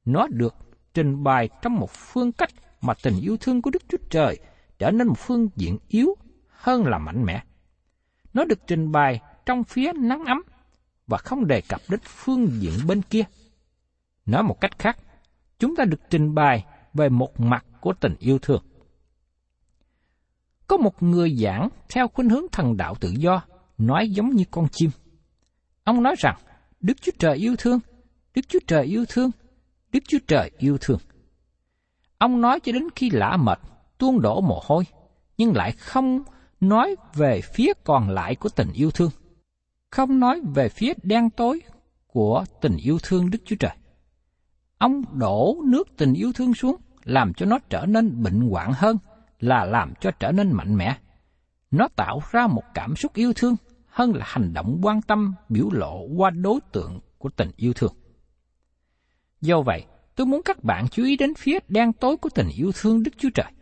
Nó 0.04 0.26
được 0.30 0.54
trình 0.94 1.24
bày 1.24 1.48
trong 1.62 1.74
một 1.74 1.90
phương 1.90 2.32
cách 2.32 2.50
mà 2.80 2.94
tình 3.02 3.20
yêu 3.20 3.36
thương 3.40 3.62
của 3.62 3.70
Đức 3.70 3.82
Chúa 3.88 3.98
Trời 4.10 4.38
trở 4.78 4.90
nên 4.90 5.06
một 5.06 5.18
phương 5.18 5.48
diện 5.56 5.78
yếu 5.88 6.14
hơn 6.48 6.86
là 6.86 6.98
mạnh 6.98 7.24
mẽ. 7.24 7.42
Nó 8.34 8.44
được 8.44 8.58
trình 8.66 8.92
bày 8.92 9.20
trong 9.46 9.64
phía 9.64 9.92
nắng 9.92 10.24
ấm 10.24 10.42
và 11.06 11.18
không 11.18 11.46
đề 11.46 11.60
cập 11.60 11.80
đến 11.88 12.00
phương 12.04 12.48
diện 12.60 12.72
bên 12.86 13.02
kia. 13.02 13.22
Nói 14.26 14.42
một 14.42 14.60
cách 14.60 14.78
khác, 14.78 14.98
chúng 15.58 15.76
ta 15.76 15.84
được 15.84 16.00
trình 16.10 16.34
bày 16.34 16.64
về 16.94 17.08
một 17.08 17.40
mặt 17.40 17.64
của 17.80 17.92
tình 17.92 18.14
yêu 18.18 18.38
thương. 18.38 18.62
Có 20.66 20.76
một 20.76 21.02
người 21.02 21.36
giảng 21.36 21.68
theo 21.88 22.08
khuynh 22.08 22.28
hướng 22.28 22.44
thần 22.52 22.76
đạo 22.76 22.94
tự 23.00 23.10
do, 23.10 23.42
nói 23.78 24.10
giống 24.10 24.30
như 24.30 24.44
con 24.50 24.68
chim. 24.72 24.90
Ông 25.84 26.02
nói 26.02 26.14
rằng, 26.18 26.36
Đức 26.80 27.02
Chúa 27.02 27.12
Trời 27.18 27.36
yêu 27.36 27.54
thương, 27.58 27.80
Đức 28.34 28.42
Chúa 28.48 28.58
Trời 28.66 28.84
yêu 28.84 29.04
thương, 29.08 29.30
Đức 29.92 30.00
Chúa 30.08 30.18
Trời 30.26 30.50
yêu 30.58 30.78
thương. 30.80 30.98
Ông 32.18 32.40
nói 32.40 32.60
cho 32.60 32.72
đến 32.72 32.88
khi 32.96 33.10
lã 33.10 33.36
mệt, 33.36 33.58
tuôn 33.98 34.20
đổ 34.20 34.40
mồ 34.40 34.62
hôi, 34.64 34.84
nhưng 35.38 35.56
lại 35.56 35.72
không 35.72 36.22
nói 36.60 36.96
về 37.14 37.40
phía 37.54 37.72
còn 37.84 38.10
lại 38.10 38.34
của 38.34 38.48
tình 38.48 38.72
yêu 38.72 38.90
thương. 38.90 39.10
Không 39.90 40.20
nói 40.20 40.40
về 40.54 40.68
phía 40.68 40.92
đen 41.02 41.30
tối 41.30 41.60
của 42.06 42.44
tình 42.60 42.76
yêu 42.76 42.98
thương 43.02 43.30
Đức 43.30 43.38
Chúa 43.44 43.56
Trời. 43.56 43.76
Ông 44.78 45.02
đổ 45.18 45.56
nước 45.64 45.88
tình 45.96 46.14
yêu 46.14 46.32
thương 46.32 46.54
xuống, 46.54 46.76
làm 47.04 47.34
cho 47.34 47.46
nó 47.46 47.58
trở 47.70 47.86
nên 47.86 48.22
bệnh 48.22 48.40
hoạn 48.40 48.72
hơn 48.74 48.98
là 49.40 49.64
làm 49.64 49.92
cho 50.00 50.10
trở 50.10 50.32
nên 50.32 50.52
mạnh 50.52 50.76
mẽ. 50.76 50.96
Nó 51.70 51.88
tạo 51.88 52.20
ra 52.30 52.46
một 52.46 52.62
cảm 52.74 52.96
xúc 52.96 53.14
yêu 53.14 53.32
thương 53.36 53.56
hơn 53.86 54.14
là 54.14 54.24
hành 54.28 54.52
động 54.52 54.80
quan 54.82 55.02
tâm 55.02 55.34
biểu 55.48 55.70
lộ 55.72 56.06
qua 56.16 56.30
đối 56.30 56.60
tượng 56.72 57.00
của 57.18 57.28
tình 57.28 57.50
yêu 57.56 57.72
thương. 57.72 57.92
Do 59.40 59.62
vậy, 59.62 59.84
tôi 60.16 60.26
muốn 60.26 60.42
các 60.44 60.64
bạn 60.64 60.88
chú 60.88 61.04
ý 61.04 61.16
đến 61.16 61.34
phía 61.34 61.58
đen 61.68 61.92
tối 61.92 62.16
của 62.16 62.28
tình 62.34 62.48
yêu 62.56 62.72
thương 62.74 63.02
Đức 63.02 63.10
Chúa 63.18 63.30
Trời. 63.34 63.52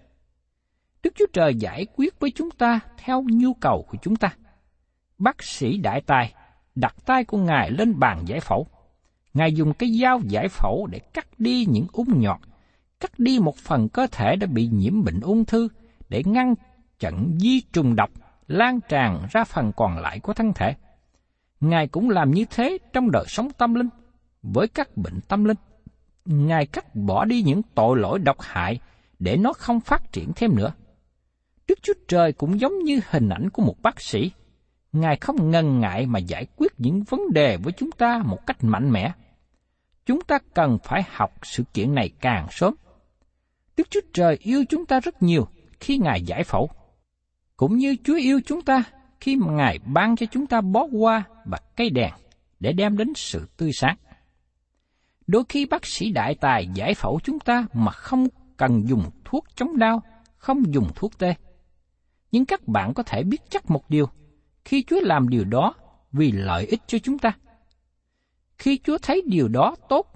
Đức 1.02 1.10
Chúa 1.16 1.26
Trời 1.32 1.54
giải 1.54 1.86
quyết 1.96 2.20
với 2.20 2.30
chúng 2.30 2.50
ta 2.50 2.80
theo 2.98 3.24
nhu 3.28 3.54
cầu 3.54 3.86
của 3.90 3.98
chúng 4.02 4.16
ta. 4.16 4.36
Bác 5.18 5.42
sĩ 5.42 5.78
đại 5.78 6.00
tài 6.00 6.34
đặt 6.74 6.94
tay 7.06 7.24
của 7.24 7.38
Ngài 7.38 7.70
lên 7.70 7.98
bàn 7.98 8.22
giải 8.26 8.40
phẫu. 8.40 8.66
Ngài 9.34 9.52
dùng 9.52 9.72
cái 9.72 9.98
dao 10.02 10.20
giải 10.24 10.48
phẫu 10.48 10.86
để 10.90 10.98
cắt 10.98 11.26
đi 11.38 11.66
những 11.68 11.86
ung 11.92 12.20
nhọt, 12.20 12.40
cắt 13.00 13.18
đi 13.18 13.38
một 13.38 13.56
phần 13.56 13.88
cơ 13.88 14.06
thể 14.12 14.36
đã 14.36 14.46
bị 14.46 14.68
nhiễm 14.72 15.04
bệnh 15.04 15.20
ung 15.20 15.44
thư 15.44 15.68
để 16.08 16.22
ngăn 16.26 16.54
chặn 16.98 17.34
di 17.38 17.60
trùng 17.60 17.96
độc 17.96 18.10
lan 18.48 18.80
tràn 18.88 19.26
ra 19.30 19.44
phần 19.44 19.72
còn 19.76 19.98
lại 19.98 20.20
của 20.20 20.32
thân 20.32 20.52
thể. 20.52 20.74
Ngài 21.60 21.88
cũng 21.88 22.10
làm 22.10 22.30
như 22.30 22.44
thế 22.50 22.78
trong 22.92 23.10
đời 23.10 23.24
sống 23.28 23.48
tâm 23.58 23.74
linh, 23.74 23.88
với 24.42 24.68
các 24.68 24.96
bệnh 24.96 25.20
tâm 25.28 25.44
linh. 25.44 25.56
Ngài 26.24 26.66
cắt 26.66 26.94
bỏ 26.94 27.24
đi 27.24 27.42
những 27.42 27.62
tội 27.74 27.98
lỗi 27.98 28.18
độc 28.18 28.36
hại 28.40 28.80
để 29.18 29.36
nó 29.36 29.52
không 29.52 29.80
phát 29.80 30.12
triển 30.12 30.32
thêm 30.36 30.56
nữa. 30.56 30.72
Đức 31.68 31.78
Chúa 31.82 31.92
Trời 32.08 32.32
cũng 32.32 32.60
giống 32.60 32.78
như 32.78 33.00
hình 33.10 33.28
ảnh 33.28 33.50
của 33.50 33.62
một 33.62 33.82
bác 33.82 34.00
sĩ. 34.00 34.30
Ngài 34.94 35.16
không 35.16 35.50
ngần 35.50 35.80
ngại 35.80 36.06
mà 36.06 36.18
giải 36.18 36.46
quyết 36.56 36.72
những 36.78 37.02
vấn 37.02 37.20
đề 37.32 37.56
với 37.56 37.72
chúng 37.72 37.90
ta 37.90 38.22
một 38.24 38.46
cách 38.46 38.64
mạnh 38.64 38.90
mẽ. 38.90 39.12
Chúng 40.06 40.20
ta 40.20 40.38
cần 40.54 40.78
phải 40.84 41.02
học 41.10 41.32
sự 41.42 41.62
kiện 41.74 41.94
này 41.94 42.10
càng 42.20 42.46
sớm. 42.50 42.74
Đức 43.76 43.90
Chúa 43.90 44.00
Trời 44.12 44.38
yêu 44.40 44.64
chúng 44.68 44.86
ta 44.86 45.00
rất 45.00 45.22
nhiều 45.22 45.48
khi 45.80 45.98
Ngài 45.98 46.22
giải 46.22 46.44
phẫu 46.44 46.70
cũng 47.56 47.76
như 47.76 47.96
Chúa 48.04 48.16
yêu 48.16 48.40
chúng 48.46 48.62
ta 48.62 48.82
khi 49.20 49.36
mà 49.36 49.52
Ngài 49.52 49.78
ban 49.78 50.16
cho 50.16 50.26
chúng 50.26 50.46
ta 50.46 50.60
bó 50.60 50.86
hoa 50.92 51.24
và 51.44 51.58
cây 51.76 51.90
đèn 51.90 52.12
để 52.60 52.72
đem 52.72 52.96
đến 52.96 53.12
sự 53.16 53.48
tươi 53.56 53.70
sáng. 53.72 53.96
Đôi 55.26 55.44
khi 55.48 55.66
bác 55.66 55.86
sĩ 55.86 56.12
đại 56.12 56.34
tài 56.34 56.68
giải 56.74 56.94
phẫu 56.94 57.20
chúng 57.24 57.38
ta 57.40 57.66
mà 57.72 57.92
không 57.92 58.26
cần 58.56 58.88
dùng 58.88 59.10
thuốc 59.24 59.44
chống 59.54 59.78
đau, 59.78 60.02
không 60.36 60.74
dùng 60.74 60.88
thuốc 60.94 61.18
tê. 61.18 61.34
Nhưng 62.32 62.46
các 62.46 62.68
bạn 62.68 62.94
có 62.94 63.02
thể 63.02 63.22
biết 63.22 63.40
chắc 63.50 63.70
một 63.70 63.90
điều, 63.90 64.06
khi 64.64 64.84
Chúa 64.86 65.00
làm 65.00 65.28
điều 65.28 65.44
đó 65.44 65.74
vì 66.12 66.32
lợi 66.32 66.66
ích 66.66 66.80
cho 66.86 66.98
chúng 66.98 67.18
ta. 67.18 67.32
Khi 68.58 68.78
Chúa 68.84 68.98
thấy 69.02 69.22
điều 69.26 69.48
đó 69.48 69.76
tốt, 69.88 70.06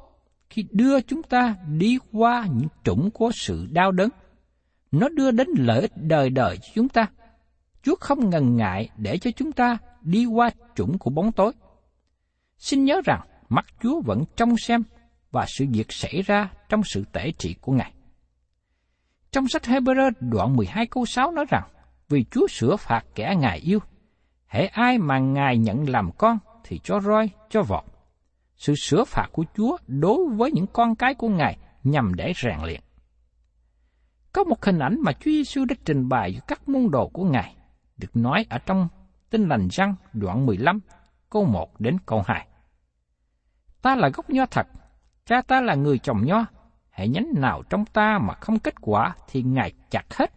khi 0.50 0.64
đưa 0.70 1.00
chúng 1.00 1.22
ta 1.22 1.56
đi 1.66 1.98
qua 2.12 2.46
những 2.52 2.68
trũng 2.84 3.10
của 3.10 3.30
sự 3.34 3.66
đau 3.70 3.92
đớn, 3.92 4.08
nó 4.92 5.08
đưa 5.08 5.30
đến 5.30 5.48
lợi 5.58 5.80
ích 5.80 5.92
đời 5.96 6.30
đời 6.30 6.56
cho 6.56 6.68
chúng 6.74 6.88
ta 6.88 7.06
Chúa 7.82 7.96
không 8.00 8.30
ngần 8.30 8.56
ngại 8.56 8.90
để 8.96 9.18
cho 9.18 9.30
chúng 9.36 9.52
ta 9.52 9.78
đi 10.02 10.26
qua 10.26 10.50
chủng 10.74 10.98
của 10.98 11.10
bóng 11.10 11.32
tối. 11.32 11.52
Xin 12.58 12.84
nhớ 12.84 13.00
rằng 13.04 13.20
mắt 13.48 13.66
Chúa 13.82 14.00
vẫn 14.00 14.24
trông 14.36 14.56
xem 14.56 14.82
và 15.30 15.44
sự 15.48 15.64
việc 15.72 15.92
xảy 15.92 16.22
ra 16.22 16.50
trong 16.68 16.82
sự 16.84 17.04
tể 17.12 17.32
trị 17.38 17.54
của 17.60 17.72
Ngài. 17.72 17.92
Trong 19.30 19.48
sách 19.48 19.62
Hebrew 19.62 20.12
đoạn 20.20 20.56
12 20.56 20.86
câu 20.86 21.06
6 21.06 21.30
nói 21.30 21.44
rằng, 21.48 21.68
vì 22.08 22.24
Chúa 22.30 22.46
sửa 22.46 22.76
phạt 22.76 23.02
kẻ 23.14 23.34
Ngài 23.38 23.58
yêu, 23.58 23.78
hễ 24.48 24.66
ai 24.66 24.98
mà 24.98 25.18
Ngài 25.18 25.58
nhận 25.58 25.88
làm 25.88 26.10
con 26.18 26.38
thì 26.64 26.80
cho 26.84 27.00
roi, 27.00 27.30
cho 27.50 27.62
vọt. 27.62 27.84
Sự 28.56 28.74
sửa 28.74 29.04
phạt 29.04 29.26
của 29.32 29.44
Chúa 29.56 29.76
đối 29.86 30.28
với 30.28 30.52
những 30.52 30.66
con 30.72 30.94
cái 30.94 31.14
của 31.14 31.28
Ngài 31.28 31.58
nhằm 31.84 32.14
để 32.14 32.32
rèn 32.36 32.58
luyện. 32.62 32.80
Có 34.32 34.44
một 34.44 34.64
hình 34.64 34.78
ảnh 34.78 34.96
mà 35.00 35.12
Chúa 35.12 35.30
Giêsu 35.30 35.64
đã 35.64 35.76
trình 35.84 36.08
bày 36.08 36.32
cho 36.32 36.40
các 36.46 36.68
môn 36.68 36.90
đồ 36.90 37.08
của 37.08 37.24
Ngài 37.24 37.56
được 37.96 38.16
nói 38.16 38.46
ở 38.50 38.58
trong 38.58 38.88
Tin 39.30 39.48
lành 39.48 39.68
răng 39.68 39.94
đoạn 40.12 40.46
15, 40.46 40.80
câu 41.30 41.44
1 41.44 41.80
đến 41.80 41.96
câu 42.06 42.22
2. 42.26 42.46
Ta 43.82 43.96
là 43.96 44.08
gốc 44.08 44.30
nho 44.30 44.46
thật, 44.46 44.66
cha 45.26 45.42
ta 45.42 45.60
là 45.60 45.74
người 45.74 45.98
trồng 45.98 46.24
nho, 46.24 46.44
hãy 46.90 47.08
nhánh 47.08 47.32
nào 47.36 47.62
trong 47.70 47.84
ta 47.86 48.18
mà 48.18 48.34
không 48.34 48.58
kết 48.58 48.74
quả 48.80 49.14
thì 49.28 49.42
Ngài 49.42 49.72
chặt 49.90 50.14
hết, 50.14 50.32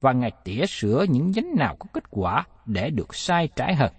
và 0.00 0.12
Ngài 0.12 0.32
tỉa 0.44 0.66
sửa 0.66 1.06
những 1.08 1.30
nhánh 1.30 1.54
nào 1.56 1.76
có 1.78 1.86
kết 1.92 2.04
quả 2.10 2.44
để 2.72 2.90
được 2.90 3.14
sai 3.14 3.48
trái 3.56 3.74
hơn. 3.74 3.92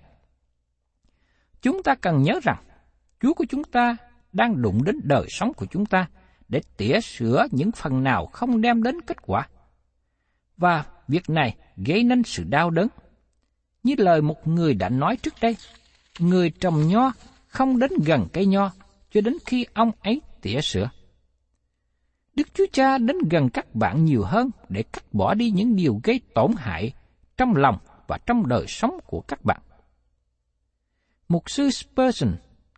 Chúng 1.61 1.83
ta 1.83 1.95
cần 1.95 2.21
nhớ 2.21 2.39
rằng, 2.43 2.63
Chúa 3.19 3.33
của 3.33 3.45
chúng 3.49 3.63
ta 3.63 3.97
đang 4.33 4.61
đụng 4.61 4.83
đến 4.83 4.95
đời 5.03 5.25
sống 5.29 5.53
của 5.53 5.65
chúng 5.71 5.85
ta 5.85 6.07
để 6.47 6.61
tỉa 6.77 6.99
sửa 6.99 7.47
những 7.51 7.71
phần 7.71 8.03
nào 8.03 8.25
không 8.25 8.61
đem 8.61 8.83
đến 8.83 9.01
kết 9.01 9.17
quả. 9.21 9.47
Và 10.57 10.85
việc 11.07 11.29
này 11.29 11.55
gây 11.77 12.03
nên 12.03 12.23
sự 12.23 12.43
đau 12.43 12.69
đớn. 12.69 12.87
Như 13.83 13.95
lời 13.97 14.21
một 14.21 14.47
người 14.47 14.73
đã 14.73 14.89
nói 14.89 15.17
trước 15.17 15.33
đây, 15.41 15.55
người 16.19 16.49
trồng 16.49 16.87
nho 16.87 17.11
không 17.47 17.79
đến 17.79 17.91
gần 18.05 18.27
cây 18.33 18.45
nho 18.45 18.71
cho 19.11 19.21
đến 19.21 19.37
khi 19.45 19.65
ông 19.73 19.91
ấy 20.01 20.21
tỉa 20.41 20.61
sửa. 20.61 20.89
Đức 22.35 22.47
Chúa 22.53 22.65
Cha 22.71 22.97
đến 22.97 23.17
gần 23.29 23.49
các 23.49 23.75
bạn 23.75 24.05
nhiều 24.05 24.23
hơn 24.23 24.49
để 24.69 24.83
cắt 24.83 25.13
bỏ 25.13 25.33
đi 25.33 25.51
những 25.51 25.75
điều 25.75 25.99
gây 26.03 26.21
tổn 26.33 26.51
hại 26.57 26.93
trong 27.37 27.55
lòng 27.55 27.77
và 28.11 28.17
trong 28.25 28.47
đời 28.47 28.65
sống 28.67 28.99
của 29.05 29.21
các 29.21 29.45
bạn. 29.45 29.61
Mục 31.27 31.49
sư 31.49 31.69
Spurgeon, 31.69 32.31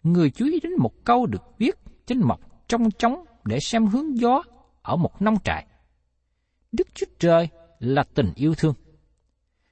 người 0.03 0.29
chú 0.29 0.45
ý 0.45 0.59
đến 0.59 0.71
một 0.79 0.93
câu 1.03 1.25
được 1.25 1.57
viết 1.57 1.75
trên 2.05 2.19
mọc 2.19 2.39
trong 2.67 2.91
trống 2.91 3.25
để 3.43 3.59
xem 3.59 3.85
hướng 3.85 4.17
gió 4.17 4.43
ở 4.81 4.95
một 4.95 5.21
nông 5.21 5.39
trại. 5.43 5.65
Đức 6.71 6.87
Chúa 6.93 7.05
Trời 7.19 7.47
là 7.79 8.03
tình 8.03 8.31
yêu 8.35 8.55
thương. 8.57 8.73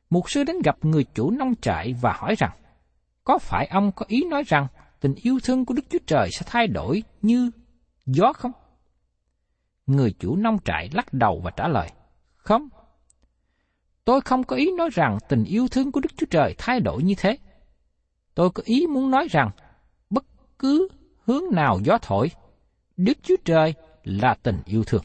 Mục 0.09 0.29
sư 0.29 0.43
đến 0.43 0.55
gặp 0.63 0.77
người 0.81 1.05
chủ 1.13 1.31
nông 1.31 1.55
trại 1.55 1.93
và 2.01 2.13
hỏi 2.13 2.35
rằng, 2.37 2.51
có 3.23 3.37
phải 3.37 3.67
ông 3.67 3.91
có 3.91 4.05
ý 4.07 4.23
nói 4.23 4.43
rằng 4.47 4.67
tình 4.99 5.15
yêu 5.15 5.39
thương 5.43 5.65
của 5.65 5.73
Đức 5.73 5.83
Chúa 5.89 5.99
Trời 6.07 6.29
sẽ 6.31 6.45
thay 6.49 6.67
đổi 6.67 7.03
như 7.21 7.51
gió 8.05 8.33
không? 8.33 8.51
Người 9.85 10.13
chủ 10.19 10.35
nông 10.35 10.57
trại 10.65 10.89
lắc 10.93 11.13
đầu 11.13 11.41
và 11.43 11.51
trả 11.51 11.67
lời, 11.67 11.89
không. 12.35 12.69
Tôi 14.11 14.21
không 14.21 14.43
có 14.43 14.55
ý 14.55 14.71
nói 14.77 14.89
rằng 14.93 15.17
tình 15.29 15.43
yêu 15.43 15.67
thương 15.67 15.91
của 15.91 15.99
Đức 15.99 16.09
Chúa 16.17 16.25
Trời 16.29 16.55
thay 16.57 16.79
đổi 16.79 17.03
như 17.03 17.13
thế. 17.17 17.37
Tôi 18.35 18.49
có 18.49 18.63
ý 18.65 18.87
muốn 18.87 19.11
nói 19.11 19.27
rằng, 19.31 19.49
bất 20.09 20.25
cứ 20.59 20.87
hướng 21.25 21.43
nào 21.51 21.79
gió 21.83 21.97
thổi, 22.01 22.31
Đức 22.97 23.17
Chúa 23.23 23.35
Trời 23.45 23.73
là 24.03 24.33
tình 24.43 24.59
yêu 24.65 24.83
thương. 24.83 25.03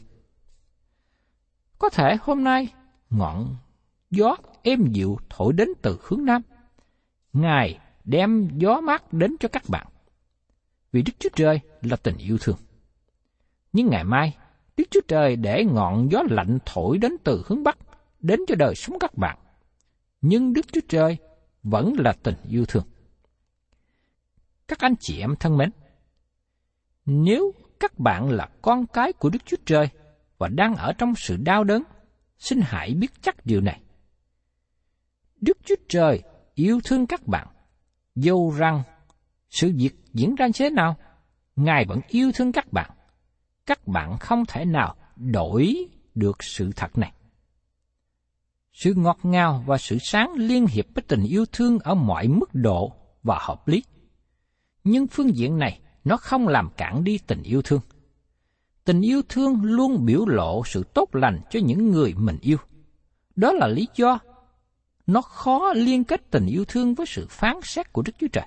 Có 1.79 1.89
thể 1.89 2.17
hôm 2.21 2.43
nay 2.43 2.73
ngọn 3.09 3.55
gió 4.09 4.35
êm 4.61 4.85
dịu 4.91 5.17
thổi 5.29 5.53
đến 5.53 5.69
từ 5.81 5.99
hướng 6.03 6.25
Nam. 6.25 6.41
Ngài 7.33 7.79
đem 8.03 8.49
gió 8.57 8.81
mát 8.81 9.13
đến 9.13 9.35
cho 9.39 9.49
các 9.49 9.63
bạn. 9.67 9.87
Vì 10.91 11.01
Đức 11.01 11.13
Chúa 11.19 11.29
Trời 11.35 11.59
là 11.81 11.95
tình 11.95 12.17
yêu 12.17 12.37
thương. 12.41 12.57
Nhưng 13.73 13.87
ngày 13.87 14.03
mai, 14.03 14.37
Đức 14.77 14.83
Chúa 14.91 15.01
Trời 15.07 15.35
để 15.35 15.65
ngọn 15.65 16.11
gió 16.11 16.23
lạnh 16.29 16.57
thổi 16.65 16.97
đến 16.97 17.11
từ 17.23 17.43
hướng 17.47 17.63
Bắc, 17.63 17.77
đến 18.19 18.39
cho 18.47 18.55
đời 18.55 18.75
sống 18.75 18.99
các 18.99 19.17
bạn. 19.17 19.37
Nhưng 20.21 20.53
Đức 20.53 20.73
Chúa 20.73 20.81
Trời 20.89 21.17
vẫn 21.63 21.93
là 21.97 22.13
tình 22.23 22.35
yêu 22.49 22.65
thương. 22.65 22.83
Các 24.67 24.79
anh 24.79 24.93
chị 24.99 25.19
em 25.19 25.35
thân 25.39 25.57
mến, 25.57 25.69
nếu 27.05 27.51
các 27.79 27.99
bạn 27.99 28.29
là 28.29 28.49
con 28.61 28.85
cái 28.87 29.13
của 29.13 29.29
Đức 29.29 29.45
Chúa 29.45 29.57
Trời 29.65 29.89
và 30.37 30.47
đang 30.47 30.75
ở 30.75 30.93
trong 30.97 31.13
sự 31.15 31.37
đau 31.37 31.63
đớn, 31.63 31.83
xin 32.37 32.59
hãy 32.63 32.93
biết 32.93 33.11
chắc 33.21 33.45
điều 33.45 33.61
này. 33.61 33.81
Đức 35.41 35.57
Chúa 35.65 35.75
Trời 35.89 36.23
yêu 36.53 36.79
thương 36.83 37.07
các 37.07 37.27
bạn, 37.27 37.47
dù 38.15 38.51
rằng 38.51 38.83
sự 39.49 39.71
việc 39.77 39.95
diễn 40.13 40.35
ra 40.35 40.47
như 40.47 40.53
thế 40.55 40.69
nào, 40.69 40.95
Ngài 41.55 41.85
vẫn 41.85 41.99
yêu 42.07 42.31
thương 42.35 42.51
các 42.51 42.73
bạn. 42.73 42.91
Các 43.65 43.87
bạn 43.87 44.17
không 44.19 44.45
thể 44.45 44.65
nào 44.65 44.95
đổi 45.15 45.89
được 46.15 46.43
sự 46.43 46.71
thật 46.75 46.97
này. 46.97 47.13
Sự 48.79 48.93
ngọt 48.93 49.19
ngào 49.23 49.63
và 49.67 49.77
sự 49.77 49.97
sáng 50.01 50.33
liên 50.33 50.67
hiệp 50.67 50.85
với 50.95 51.03
tình 51.07 51.23
yêu 51.23 51.45
thương 51.51 51.79
ở 51.79 51.95
mọi 51.95 52.27
mức 52.27 52.49
độ 52.53 52.93
và 53.23 53.39
hợp 53.41 53.67
lý. 53.67 53.83
Nhưng 54.83 55.07
phương 55.07 55.35
diện 55.35 55.57
này 55.57 55.79
nó 56.03 56.17
không 56.17 56.47
làm 56.47 56.69
cản 56.77 57.03
đi 57.03 57.19
tình 57.27 57.43
yêu 57.43 57.61
thương. 57.61 57.81
Tình 58.85 59.01
yêu 59.01 59.21
thương 59.29 59.63
luôn 59.63 60.05
biểu 60.05 60.25
lộ 60.25 60.61
sự 60.65 60.83
tốt 60.93 61.15
lành 61.15 61.39
cho 61.49 61.59
những 61.63 61.91
người 61.91 62.13
mình 62.17 62.37
yêu. 62.41 62.57
Đó 63.35 63.51
là 63.51 63.67
lý 63.67 63.87
do 63.95 64.19
nó 65.07 65.21
khó 65.21 65.73
liên 65.75 66.03
kết 66.03 66.31
tình 66.31 66.45
yêu 66.45 66.65
thương 66.67 66.93
với 66.93 67.05
sự 67.05 67.27
phán 67.29 67.55
xét 67.63 67.93
của 67.93 68.01
Đức 68.01 68.13
Chúa 68.19 68.27
Trời. 68.27 68.45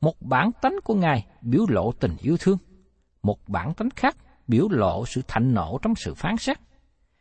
Một 0.00 0.22
bản 0.22 0.50
tánh 0.62 0.74
của 0.84 0.94
Ngài 0.94 1.26
biểu 1.42 1.66
lộ 1.68 1.92
tình 1.92 2.16
yêu 2.22 2.36
thương, 2.40 2.58
một 3.22 3.48
bản 3.48 3.74
tánh 3.74 3.90
khác 3.90 4.16
biểu 4.48 4.68
lộ 4.68 5.06
sự 5.06 5.22
thạnh 5.28 5.54
nộ 5.54 5.78
trong 5.82 5.94
sự 5.94 6.14
phán 6.14 6.36
xét. 6.36 6.58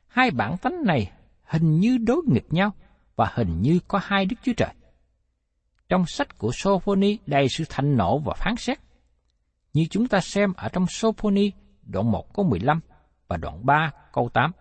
Hai 0.08 0.32
bản 0.32 0.58
tánh 0.58 0.84
này 0.84 1.12
hình 1.50 1.80
như 1.80 1.98
đối 1.98 2.22
nghịch 2.28 2.54
nhau 2.54 2.72
và 3.16 3.32
hình 3.34 3.62
như 3.62 3.80
có 3.88 4.00
hai 4.04 4.26
Đức 4.26 4.36
Chúa 4.44 4.54
Trời. 4.58 4.74
Trong 5.90 6.06
sách 6.06 6.38
của 6.38 6.52
Sophoni 6.54 7.18
đầy 7.26 7.50
sự 7.50 7.64
thạnh 7.70 7.98
nộ 7.98 8.20
và 8.20 8.34
phán 8.34 8.56
xét. 8.58 8.80
Như 9.74 9.86
chúng 9.90 10.08
ta 10.08 10.20
xem 10.20 10.54
ở 10.54 10.70
trong 10.70 10.86
Sophoni 10.90 11.52
đoạn 11.84 12.12
1 12.12 12.34
câu 12.34 12.46
15 12.46 12.80
và 13.28 13.38
đoạn 13.38 13.66
3 13.66 13.92
câu 14.14 14.30
8. 14.34 14.52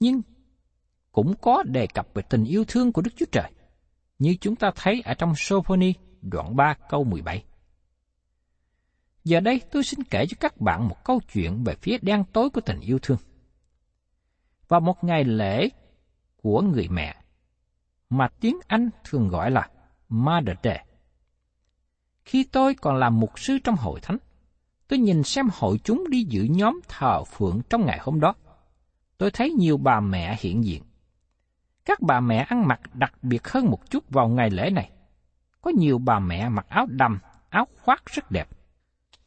Nhưng 0.00 0.22
cũng 1.12 1.34
có 1.40 1.62
đề 1.62 1.86
cập 1.86 2.06
về 2.14 2.22
tình 2.28 2.44
yêu 2.44 2.64
thương 2.68 2.92
của 2.92 3.02
Đức 3.02 3.10
Chúa 3.16 3.26
Trời, 3.32 3.50
như 4.18 4.36
chúng 4.40 4.56
ta 4.56 4.70
thấy 4.76 5.02
ở 5.04 5.14
trong 5.14 5.32
Sophoni 5.36 5.92
đoạn 6.22 6.56
3 6.56 6.74
câu 6.88 7.04
17. 7.04 7.44
Giờ 9.24 9.40
đây 9.40 9.60
tôi 9.72 9.84
xin 9.84 10.02
kể 10.04 10.26
cho 10.26 10.36
các 10.40 10.60
bạn 10.60 10.88
một 10.88 11.04
câu 11.04 11.20
chuyện 11.32 11.64
về 11.64 11.74
phía 11.82 11.98
đen 12.02 12.24
tối 12.32 12.50
của 12.50 12.60
tình 12.60 12.80
yêu 12.80 12.98
thương 13.02 13.18
và 14.74 14.80
một 14.80 15.04
ngày 15.04 15.24
lễ 15.24 15.68
của 16.42 16.62
người 16.62 16.88
mẹ, 16.90 17.16
mà 18.10 18.28
tiếng 18.40 18.56
Anh 18.66 18.90
thường 19.04 19.28
gọi 19.28 19.50
là 19.50 19.68
Mother 20.08 20.56
Day. 20.62 20.86
Khi 22.24 22.44
tôi 22.52 22.74
còn 22.74 22.96
làm 22.96 23.20
mục 23.20 23.38
sư 23.38 23.58
trong 23.64 23.76
hội 23.76 24.00
thánh, 24.00 24.16
tôi 24.88 24.98
nhìn 24.98 25.22
xem 25.22 25.48
hội 25.52 25.78
chúng 25.84 26.10
đi 26.10 26.22
dự 26.22 26.42
nhóm 26.50 26.80
thờ 26.88 27.24
phượng 27.24 27.60
trong 27.70 27.86
ngày 27.86 27.98
hôm 28.02 28.20
đó. 28.20 28.34
Tôi 29.18 29.30
thấy 29.30 29.50
nhiều 29.50 29.76
bà 29.76 30.00
mẹ 30.00 30.36
hiện 30.40 30.64
diện. 30.64 30.82
Các 31.84 32.00
bà 32.00 32.20
mẹ 32.20 32.46
ăn 32.48 32.68
mặc 32.68 32.80
đặc 32.94 33.12
biệt 33.22 33.48
hơn 33.48 33.66
một 33.66 33.90
chút 33.90 34.10
vào 34.10 34.28
ngày 34.28 34.50
lễ 34.50 34.70
này. 34.70 34.90
Có 35.60 35.70
nhiều 35.76 35.98
bà 35.98 36.18
mẹ 36.18 36.48
mặc 36.48 36.66
áo 36.68 36.86
đầm, 36.90 37.18
áo 37.48 37.66
khoác 37.82 38.02
rất 38.06 38.30
đẹp. 38.30 38.48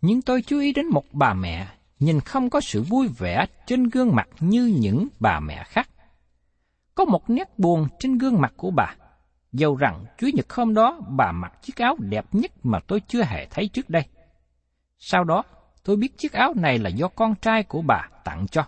Nhưng 0.02 0.22
tôi 0.22 0.42
chú 0.42 0.60
ý 0.60 0.74
đến 0.74 0.88
một 0.88 1.06
bà 1.12 1.34
mẹ 1.34 1.68
nhìn 2.00 2.20
không 2.20 2.50
có 2.50 2.62
sự 2.62 2.84
vui 2.84 3.08
vẻ 3.08 3.46
trên 3.66 3.90
gương 3.90 4.16
mặt 4.16 4.28
như 4.40 4.66
những 4.80 5.08
bà 5.20 5.40
mẹ 5.40 5.64
khác. 5.64 5.90
Có 6.96 7.06
một 7.06 7.30
nét 7.30 7.60
buồn 7.60 7.88
trên 8.00 8.18
gương 8.18 8.42
mặt 8.42 8.54
của 8.58 8.72
bà, 8.72 8.96
dầu 9.52 9.76
rằng 9.76 10.06
Chúa 10.18 10.28
Nhật 10.34 10.54
hôm 10.54 10.74
đó 10.74 11.00
bà 11.10 11.32
mặc 11.32 11.54
chiếc 11.62 11.78
áo 11.78 11.96
đẹp 12.00 12.26
nhất 12.32 12.52
mà 12.64 12.80
tôi 12.88 13.02
chưa 13.08 13.24
hề 13.24 13.46
thấy 13.46 13.68
trước 13.68 13.90
đây. 13.90 14.04
Sau 15.00 15.24
đó, 15.24 15.44
tôi 15.84 15.96
biết 15.96 16.18
chiếc 16.18 16.34
áo 16.34 16.54
này 16.56 16.80
là 16.80 16.90
do 16.90 17.08
con 17.08 17.36
trai 17.36 17.64
của 17.64 17.82
bà 17.82 18.10
tặng 18.24 18.46
cho. 18.52 18.66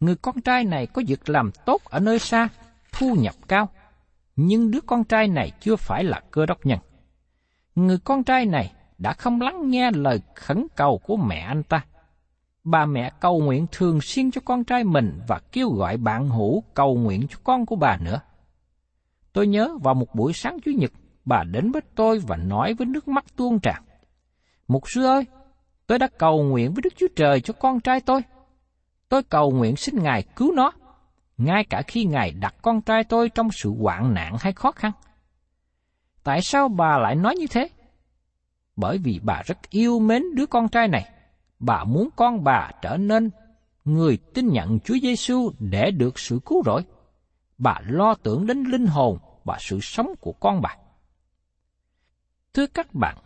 Người 0.00 0.16
con 0.16 0.40
trai 0.40 0.64
này 0.64 0.86
có 0.86 1.02
việc 1.06 1.28
làm 1.28 1.50
tốt 1.66 1.84
ở 1.84 2.00
nơi 2.00 2.18
xa, 2.18 2.48
thu 2.92 3.14
nhập 3.14 3.34
cao, 3.48 3.68
nhưng 4.36 4.70
đứa 4.70 4.80
con 4.80 5.04
trai 5.04 5.28
này 5.28 5.52
chưa 5.60 5.76
phải 5.76 6.04
là 6.04 6.20
cơ 6.30 6.46
đốc 6.46 6.66
nhân. 6.66 6.78
Người 7.74 7.98
con 7.98 8.24
trai 8.24 8.46
này 8.46 8.72
đã 8.98 9.12
không 9.12 9.40
lắng 9.40 9.70
nghe 9.70 9.90
lời 9.90 10.20
khẩn 10.34 10.66
cầu 10.76 10.98
của 10.98 11.16
mẹ 11.16 11.38
anh 11.38 11.62
ta. 11.62 11.84
Bà 12.64 12.86
mẹ 12.86 13.10
cầu 13.20 13.40
nguyện 13.40 13.66
thường 13.72 14.00
xuyên 14.00 14.30
cho 14.30 14.40
con 14.44 14.64
trai 14.64 14.84
mình 14.84 15.20
và 15.28 15.40
kêu 15.52 15.70
gọi 15.70 15.96
bạn 15.96 16.28
hữu 16.28 16.62
cầu 16.74 16.94
nguyện 16.94 17.26
cho 17.30 17.38
con 17.44 17.66
của 17.66 17.76
bà 17.76 17.96
nữa. 17.96 18.20
Tôi 19.32 19.46
nhớ 19.46 19.78
vào 19.82 19.94
một 19.94 20.14
buổi 20.14 20.32
sáng 20.32 20.58
Chủ 20.64 20.70
nhật, 20.70 20.92
bà 21.24 21.44
đến 21.44 21.72
với 21.72 21.82
tôi 21.94 22.18
và 22.18 22.36
nói 22.36 22.74
với 22.74 22.86
nước 22.86 23.08
mắt 23.08 23.24
tuôn 23.36 23.60
tràn. 23.60 23.82
Mục 24.68 24.82
sư 24.86 25.04
ơi, 25.04 25.26
tôi 25.86 25.98
đã 25.98 26.08
cầu 26.18 26.42
nguyện 26.42 26.74
với 26.74 26.82
Đức 26.82 26.92
Chúa 26.96 27.08
Trời 27.16 27.40
cho 27.40 27.54
con 27.54 27.80
trai 27.80 28.00
tôi. 28.00 28.20
Tôi 29.08 29.22
cầu 29.22 29.50
nguyện 29.50 29.76
xin 29.76 30.02
Ngài 30.02 30.22
cứu 30.22 30.52
nó, 30.52 30.72
ngay 31.38 31.64
cả 31.64 31.82
khi 31.82 32.04
Ngài 32.04 32.30
đặt 32.30 32.54
con 32.62 32.80
trai 32.80 33.04
tôi 33.04 33.28
trong 33.28 33.50
sự 33.52 33.74
hoạn 33.80 34.14
nạn 34.14 34.36
hay 34.40 34.52
khó 34.52 34.72
khăn. 34.72 34.92
Tại 36.22 36.42
sao 36.42 36.68
bà 36.68 36.98
lại 36.98 37.14
nói 37.14 37.36
như 37.36 37.46
thế? 37.46 37.68
Bởi 38.76 38.98
vì 38.98 39.20
bà 39.22 39.42
rất 39.46 39.70
yêu 39.70 39.98
mến 39.98 40.22
đứa 40.34 40.46
con 40.46 40.68
trai 40.68 40.88
này. 40.88 41.10
Bà 41.60 41.84
muốn 41.84 42.08
con 42.16 42.44
bà 42.44 42.70
trở 42.82 42.96
nên 42.96 43.30
người 43.84 44.18
tin 44.34 44.48
nhận 44.48 44.80
Chúa 44.80 44.96
Giêsu 45.02 45.52
để 45.58 45.90
được 45.90 46.18
sự 46.18 46.40
cứu 46.46 46.62
rỗi. 46.66 46.82
Bà 47.58 47.80
lo 47.86 48.14
tưởng 48.14 48.46
đến 48.46 48.64
linh 48.64 48.86
hồn 48.86 49.18
và 49.44 49.56
sự 49.60 49.78
sống 49.82 50.14
của 50.20 50.32
con 50.32 50.60
bà. 50.60 50.76
Thưa 52.54 52.66
các 52.66 52.94
bạn, 52.94 53.16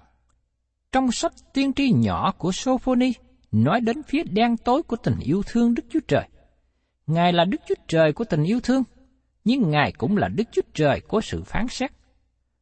trong 0.92 1.12
sách 1.12 1.32
tiên 1.52 1.72
tri 1.72 1.92
nhỏ 1.92 2.32
của 2.38 2.52
Sophoni 2.52 3.12
nói 3.52 3.80
đến 3.80 4.02
phía 4.02 4.22
đen 4.22 4.56
tối 4.56 4.82
của 4.82 4.96
tình 4.96 5.18
yêu 5.20 5.42
thương 5.46 5.74
Đức 5.74 5.82
Chúa 5.90 6.00
Trời. 6.08 6.28
Ngài 7.06 7.32
là 7.32 7.44
Đức 7.44 7.60
Chúa 7.68 7.74
Trời 7.88 8.12
của 8.12 8.24
tình 8.24 8.44
yêu 8.44 8.60
thương, 8.60 8.82
nhưng 9.44 9.70
Ngài 9.70 9.92
cũng 9.92 10.16
là 10.16 10.28
Đức 10.28 10.44
Chúa 10.52 10.62
Trời 10.74 11.00
của 11.00 11.20
sự 11.20 11.42
phán 11.42 11.68
xét. 11.68 11.92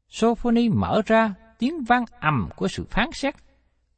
Sophoni 0.09 0.69
mở 0.69 1.03
ra 1.07 1.35
tiếng 1.59 1.83
vang 1.85 2.05
ầm 2.21 2.49
của 2.57 2.69
sự 2.69 2.85
phán 2.91 3.13
xét, 3.13 3.35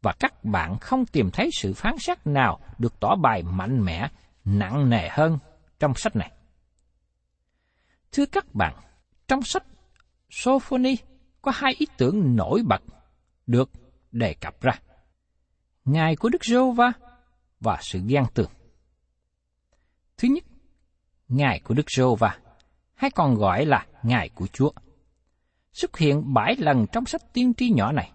và 0.04 0.12
các 0.20 0.44
bạn 0.44 0.78
không 0.78 1.06
tìm 1.06 1.30
thấy 1.30 1.50
sự 1.52 1.74
phán 1.74 1.98
xét 1.98 2.26
nào 2.26 2.60
được 2.78 3.00
tỏ 3.00 3.16
bài 3.16 3.42
mạnh 3.42 3.84
mẽ, 3.84 4.08
nặng 4.44 4.90
nề 4.90 5.08
hơn 5.08 5.38
trong 5.78 5.94
sách 5.96 6.16
này. 6.16 6.32
Thưa 8.12 8.26
các 8.26 8.54
bạn, 8.54 8.74
trong 9.28 9.42
sách 9.42 9.64
Sophoni 10.30 10.96
có 11.42 11.52
hai 11.54 11.74
ý 11.78 11.86
tưởng 11.96 12.36
nổi 12.36 12.62
bật 12.66 12.82
được 13.46 13.70
đề 14.12 14.34
cập 14.34 14.60
ra. 14.60 14.72
Ngài 15.84 16.16
của 16.16 16.28
Đức 16.28 16.44
giô 16.44 16.70
va 16.72 16.92
và 17.60 17.78
sự 17.80 18.00
ghen 18.06 18.24
tường. 18.34 18.50
Thứ 20.16 20.28
nhất, 20.28 20.44
Ngài 21.28 21.60
của 21.60 21.74
Đức 21.74 21.90
giô 21.96 22.14
va 22.14 22.38
hay 22.94 23.10
còn 23.10 23.34
gọi 23.34 23.66
là 23.66 23.86
Ngài 24.02 24.28
của 24.28 24.46
Chúa. 24.46 24.70
Xuất 25.72 25.96
hiện 25.96 26.34
bảy 26.34 26.56
lần 26.58 26.86
trong 26.92 27.06
sách 27.06 27.22
tiên 27.32 27.54
tri 27.54 27.70
nhỏ 27.70 27.92
này. 27.92 28.12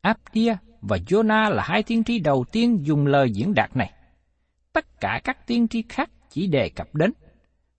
Abdia 0.00 0.56
và 0.82 0.96
Jonah 0.96 1.50
là 1.50 1.62
hai 1.66 1.82
tiên 1.82 2.04
tri 2.04 2.18
đầu 2.18 2.44
tiên 2.52 2.86
dùng 2.86 3.06
lời 3.06 3.30
diễn 3.30 3.54
đạt 3.54 3.76
này. 3.76 3.92
Tất 4.72 5.00
cả 5.00 5.20
các 5.24 5.46
tiên 5.46 5.68
tri 5.68 5.82
khác 5.88 6.10
chỉ 6.30 6.46
đề 6.46 6.68
cập 6.68 6.94
đến. 6.94 7.12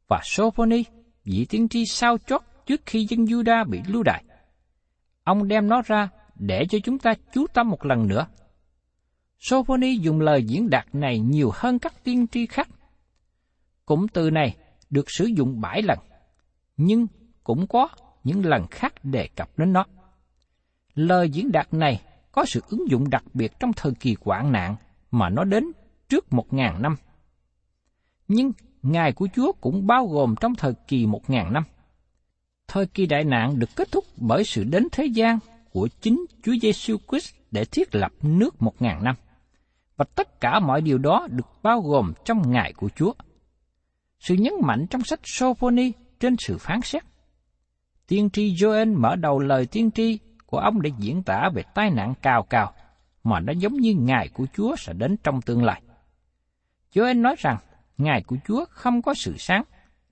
Và 0.07 0.21
Sophoni, 0.23 0.83
vị 1.23 1.45
tiên 1.49 1.67
tri 1.67 1.85
sao 1.85 2.17
chót 2.17 2.41
trước 2.65 2.81
khi 2.85 3.05
dân 3.09 3.25
Juda 3.25 3.69
bị 3.69 3.79
lưu 3.87 4.03
đày. 4.03 4.23
Ông 5.23 5.47
đem 5.47 5.67
nó 5.67 5.81
ra 5.85 6.09
để 6.35 6.65
cho 6.69 6.77
chúng 6.83 6.99
ta 6.99 7.13
chú 7.33 7.45
tâm 7.53 7.69
một 7.69 7.85
lần 7.85 8.07
nữa. 8.07 8.27
Sophoni 9.39 9.97
dùng 9.97 10.19
lời 10.19 10.43
diễn 10.43 10.69
đạt 10.69 10.95
này 10.95 11.19
nhiều 11.19 11.49
hơn 11.53 11.79
các 11.79 12.03
tiên 12.03 12.27
tri 12.27 12.45
khác. 12.45 12.69
Cụm 13.85 14.07
từ 14.13 14.29
này 14.29 14.55
được 14.89 15.05
sử 15.11 15.25
dụng 15.25 15.61
bảy 15.61 15.81
lần, 15.81 15.99
nhưng 16.77 17.07
cũng 17.43 17.67
có 17.67 17.87
những 18.23 18.45
lần 18.45 18.67
khác 18.71 18.93
đề 19.05 19.29
cập 19.35 19.49
đến 19.57 19.73
nó. 19.73 19.85
Lời 20.95 21.29
diễn 21.29 21.51
đạt 21.51 21.73
này 21.73 22.01
có 22.33 22.45
sự 22.45 22.61
ứng 22.69 22.89
dụng 22.89 23.09
đặc 23.09 23.23
biệt 23.33 23.51
trong 23.59 23.73
thời 23.73 23.91
kỳ 23.99 24.15
hoạn 24.21 24.51
nạn 24.51 24.75
mà 25.11 25.29
nó 25.29 25.43
đến 25.43 25.63
trước 26.09 26.33
một 26.33 26.53
ngàn 26.53 26.81
năm. 26.81 26.95
Nhưng 28.27 28.51
ngày 28.81 29.13
của 29.13 29.27
Chúa 29.35 29.51
cũng 29.51 29.87
bao 29.87 30.07
gồm 30.07 30.35
trong 30.41 30.55
thời 30.55 30.73
kỳ 30.87 31.05
một 31.05 31.29
ngàn 31.29 31.53
năm. 31.53 31.63
Thời 32.67 32.85
kỳ 32.85 33.05
đại 33.05 33.23
nạn 33.23 33.59
được 33.59 33.69
kết 33.75 33.91
thúc 33.91 34.05
bởi 34.17 34.43
sự 34.43 34.63
đến 34.63 34.87
thế 34.91 35.05
gian 35.05 35.39
của 35.71 35.87
chính 36.01 36.25
Chúa 36.43 36.53
Giêsu 36.61 36.97
Christ 37.11 37.35
để 37.51 37.65
thiết 37.65 37.95
lập 37.95 38.11
nước 38.21 38.61
một 38.61 38.81
ngàn 38.81 39.03
năm. 39.03 39.15
Và 39.97 40.05
tất 40.15 40.41
cả 40.41 40.59
mọi 40.59 40.81
điều 40.81 40.97
đó 40.97 41.27
được 41.31 41.47
bao 41.63 41.81
gồm 41.81 42.13
trong 42.25 42.51
ngày 42.51 42.73
của 42.73 42.89
Chúa. 42.95 43.13
Sự 44.19 44.35
nhấn 44.35 44.53
mạnh 44.61 44.87
trong 44.89 45.03
sách 45.03 45.19
Sophoni 45.23 45.91
trên 46.19 46.35
sự 46.39 46.57
phán 46.57 46.81
xét. 46.81 47.03
Tiên 48.07 48.29
tri 48.29 48.53
Joel 48.53 48.99
mở 48.99 49.15
đầu 49.15 49.39
lời 49.39 49.65
tiên 49.65 49.91
tri 49.91 50.19
của 50.53 50.59
ông 50.59 50.81
để 50.81 50.91
diễn 50.97 51.23
tả 51.23 51.49
về 51.53 51.63
tai 51.73 51.89
nạn 51.89 52.13
cao 52.21 52.43
cao, 52.43 52.73
mà 53.23 53.39
nó 53.39 53.53
giống 53.53 53.73
như 53.73 53.93
ngày 53.93 54.29
của 54.33 54.45
Chúa 54.53 54.75
sẽ 54.75 54.93
đến 54.93 55.17
trong 55.23 55.41
tương 55.41 55.63
lai. 55.63 55.81
Chúa 56.91 57.05
anh 57.05 57.21
nói 57.21 57.35
rằng, 57.37 57.57
ngày 57.97 58.23
của 58.23 58.35
Chúa 58.47 58.65
không 58.69 59.01
có 59.01 59.13
sự 59.13 59.35
sáng, 59.37 59.63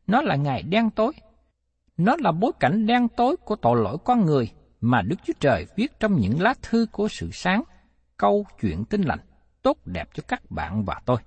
nó 0.08 0.22
là 0.22 0.36
ngày 0.36 0.64
đen 0.64 0.90
tối. 0.90 1.14
Nó 1.98 2.16
là 2.20 2.32
bối 2.32 2.52
cảnh 2.60 2.86
đen 2.86 3.08
tối 3.18 3.36
của 3.38 3.56
tội 3.56 3.82
lỗi 3.82 3.98
con 4.06 4.26
người 4.26 4.52
mà 4.82 5.02
Đức 5.02 5.16
Chúa 5.26 5.34
Trời 5.40 5.66
viết 5.76 6.00
trong 6.00 6.20
những 6.20 6.42
lá 6.42 6.54
thư 6.62 6.88
của 6.92 7.08
sự 7.08 7.30
sáng, 7.34 7.64
câu 8.18 8.46
chuyện 8.62 8.86
tinh 8.86 9.02
lành, 9.02 9.20
tốt 9.62 9.78
đẹp 9.86 10.10
cho 10.14 10.24
các 10.28 10.52
bạn 10.52 10.86
và 10.86 11.02
tôi. 11.06 11.18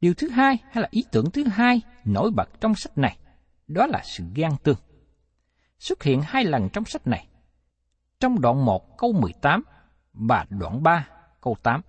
Điều 0.00 0.14
thứ 0.14 0.28
hai 0.28 0.58
hay 0.70 0.82
là 0.82 0.88
ý 0.90 1.04
tưởng 1.12 1.30
thứ 1.30 1.44
hai 1.44 1.80
nổi 2.04 2.30
bật 2.30 2.48
trong 2.60 2.74
sách 2.74 2.98
này, 2.98 3.18
đó 3.66 3.86
là 3.86 4.00
sự 4.04 4.24
ghen 4.34 4.50
tương. 4.62 4.78
Xuất 5.78 6.02
hiện 6.02 6.22
hai 6.24 6.44
lần 6.44 6.68
trong 6.72 6.84
sách 6.84 7.06
này. 7.06 7.28
Trong 8.20 8.40
đoạn 8.40 8.64
1 8.64 8.98
câu 8.98 9.12
18 9.12 9.62
và 10.12 10.46
đoạn 10.50 10.82
3 10.82 11.08
câu 11.40 11.56
8. 11.62 11.80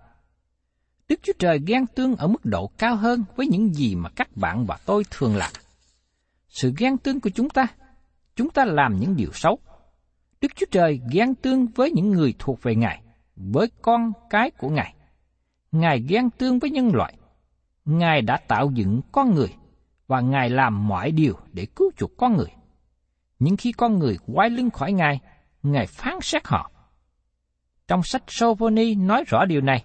Đức 1.08 1.20
Chúa 1.22 1.32
Trời 1.38 1.58
ghen 1.66 1.86
tương 1.86 2.16
ở 2.16 2.26
mức 2.26 2.44
độ 2.44 2.66
cao 2.78 2.96
hơn 2.96 3.24
với 3.36 3.46
những 3.46 3.74
gì 3.74 3.94
mà 3.94 4.10
các 4.10 4.36
bạn 4.36 4.66
và 4.66 4.78
tôi 4.86 5.04
thường 5.10 5.36
làm. 5.36 5.52
Sự 6.48 6.72
ghen 6.78 6.98
tương 6.98 7.20
của 7.20 7.30
chúng 7.30 7.50
ta, 7.50 7.66
chúng 8.36 8.50
ta 8.50 8.64
làm 8.64 8.96
những 9.00 9.16
điều 9.16 9.32
xấu. 9.32 9.58
Đức 10.40 10.48
Chúa 10.56 10.66
Trời 10.70 11.00
ghen 11.12 11.34
tương 11.34 11.66
với 11.66 11.90
những 11.90 12.10
người 12.10 12.34
thuộc 12.38 12.62
về 12.62 12.74
Ngài, 12.74 13.02
với 13.36 13.70
con 13.82 14.12
cái 14.30 14.50
của 14.50 14.68
Ngài. 14.68 14.94
Ngài 15.72 16.00
ghen 16.08 16.30
tương 16.30 16.58
với 16.58 16.70
nhân 16.70 16.94
loại. 16.94 17.14
Ngài 17.84 18.22
đã 18.22 18.36
tạo 18.36 18.70
dựng 18.70 19.00
con 19.12 19.34
người 19.34 19.54
và 20.06 20.20
Ngài 20.20 20.50
làm 20.50 20.88
mọi 20.88 21.10
điều 21.10 21.34
để 21.52 21.66
cứu 21.76 21.90
chuộc 21.96 22.16
con 22.16 22.36
người. 22.36 22.52
Nhưng 23.38 23.56
khi 23.56 23.72
con 23.72 23.98
người 23.98 24.16
quay 24.26 24.50
lưng 24.50 24.70
khỏi 24.70 24.92
Ngài, 24.92 25.20
Ngài 25.62 25.86
phán 25.86 26.14
xét 26.22 26.46
họ. 26.46 26.70
Trong 27.88 28.02
sách 28.02 28.22
Sophoni 28.26 28.94
nói 28.94 29.24
rõ 29.26 29.44
điều 29.44 29.60
này, 29.60 29.84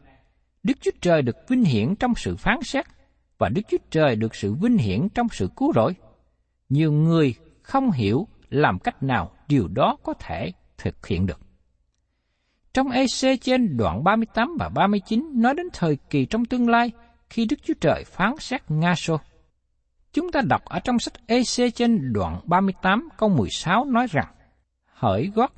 Đức 0.64 0.74
Chúa 0.82 0.92
Trời 1.02 1.22
được 1.22 1.36
vinh 1.48 1.64
hiển 1.64 1.96
trong 1.96 2.14
sự 2.16 2.36
phán 2.36 2.60
xét 2.64 2.86
và 3.38 3.50
Đức 3.50 3.62
Chúa 3.68 3.78
Trời 3.90 4.16
được 4.16 4.36
sự 4.36 4.54
vinh 4.54 4.78
hiển 4.78 5.10
trong 5.10 5.28
sự 5.32 5.50
cứu 5.56 5.74
rỗi. 5.76 5.96
Nhiều 6.70 6.92
người 6.92 7.36
không 7.62 7.92
hiểu 7.92 8.28
làm 8.50 8.80
cách 8.80 9.04
nào 9.04 9.32
điều 9.48 9.68
đó 9.68 9.98
có 10.04 10.14
thể 10.14 10.52
thực 10.78 11.08
hiện 11.08 11.26
được. 11.26 11.40
Trong 12.74 12.90
EC 12.90 13.42
trên 13.42 13.78
đoạn 13.78 14.04
38 14.04 14.58
và 14.60 14.70
39 14.70 15.30
nói 15.34 15.54
đến 15.54 15.66
thời 15.74 15.98
kỳ 16.10 16.26
trong 16.26 16.46
tương 16.46 16.70
lai 16.70 16.92
khi 17.30 17.46
Đức 17.46 17.56
Chúa 17.64 17.74
Trời 17.82 18.04
phán 18.04 18.34
xét 18.40 18.62
Nga 18.70 18.96
Sô. 18.96 19.18
Chúng 20.14 20.32
ta 20.32 20.42
đọc 20.42 20.66
ở 20.66 20.80
trong 20.80 21.00
sách 21.00 21.14
EC 21.28 21.76
trên 21.76 22.14
đoạn 22.14 22.40
38 22.46 23.10
câu 23.18 23.30
16 23.30 23.86
nói 23.86 24.08
rằng, 24.10 24.28
Hỡi 24.86 25.32
gót, 25.36 25.54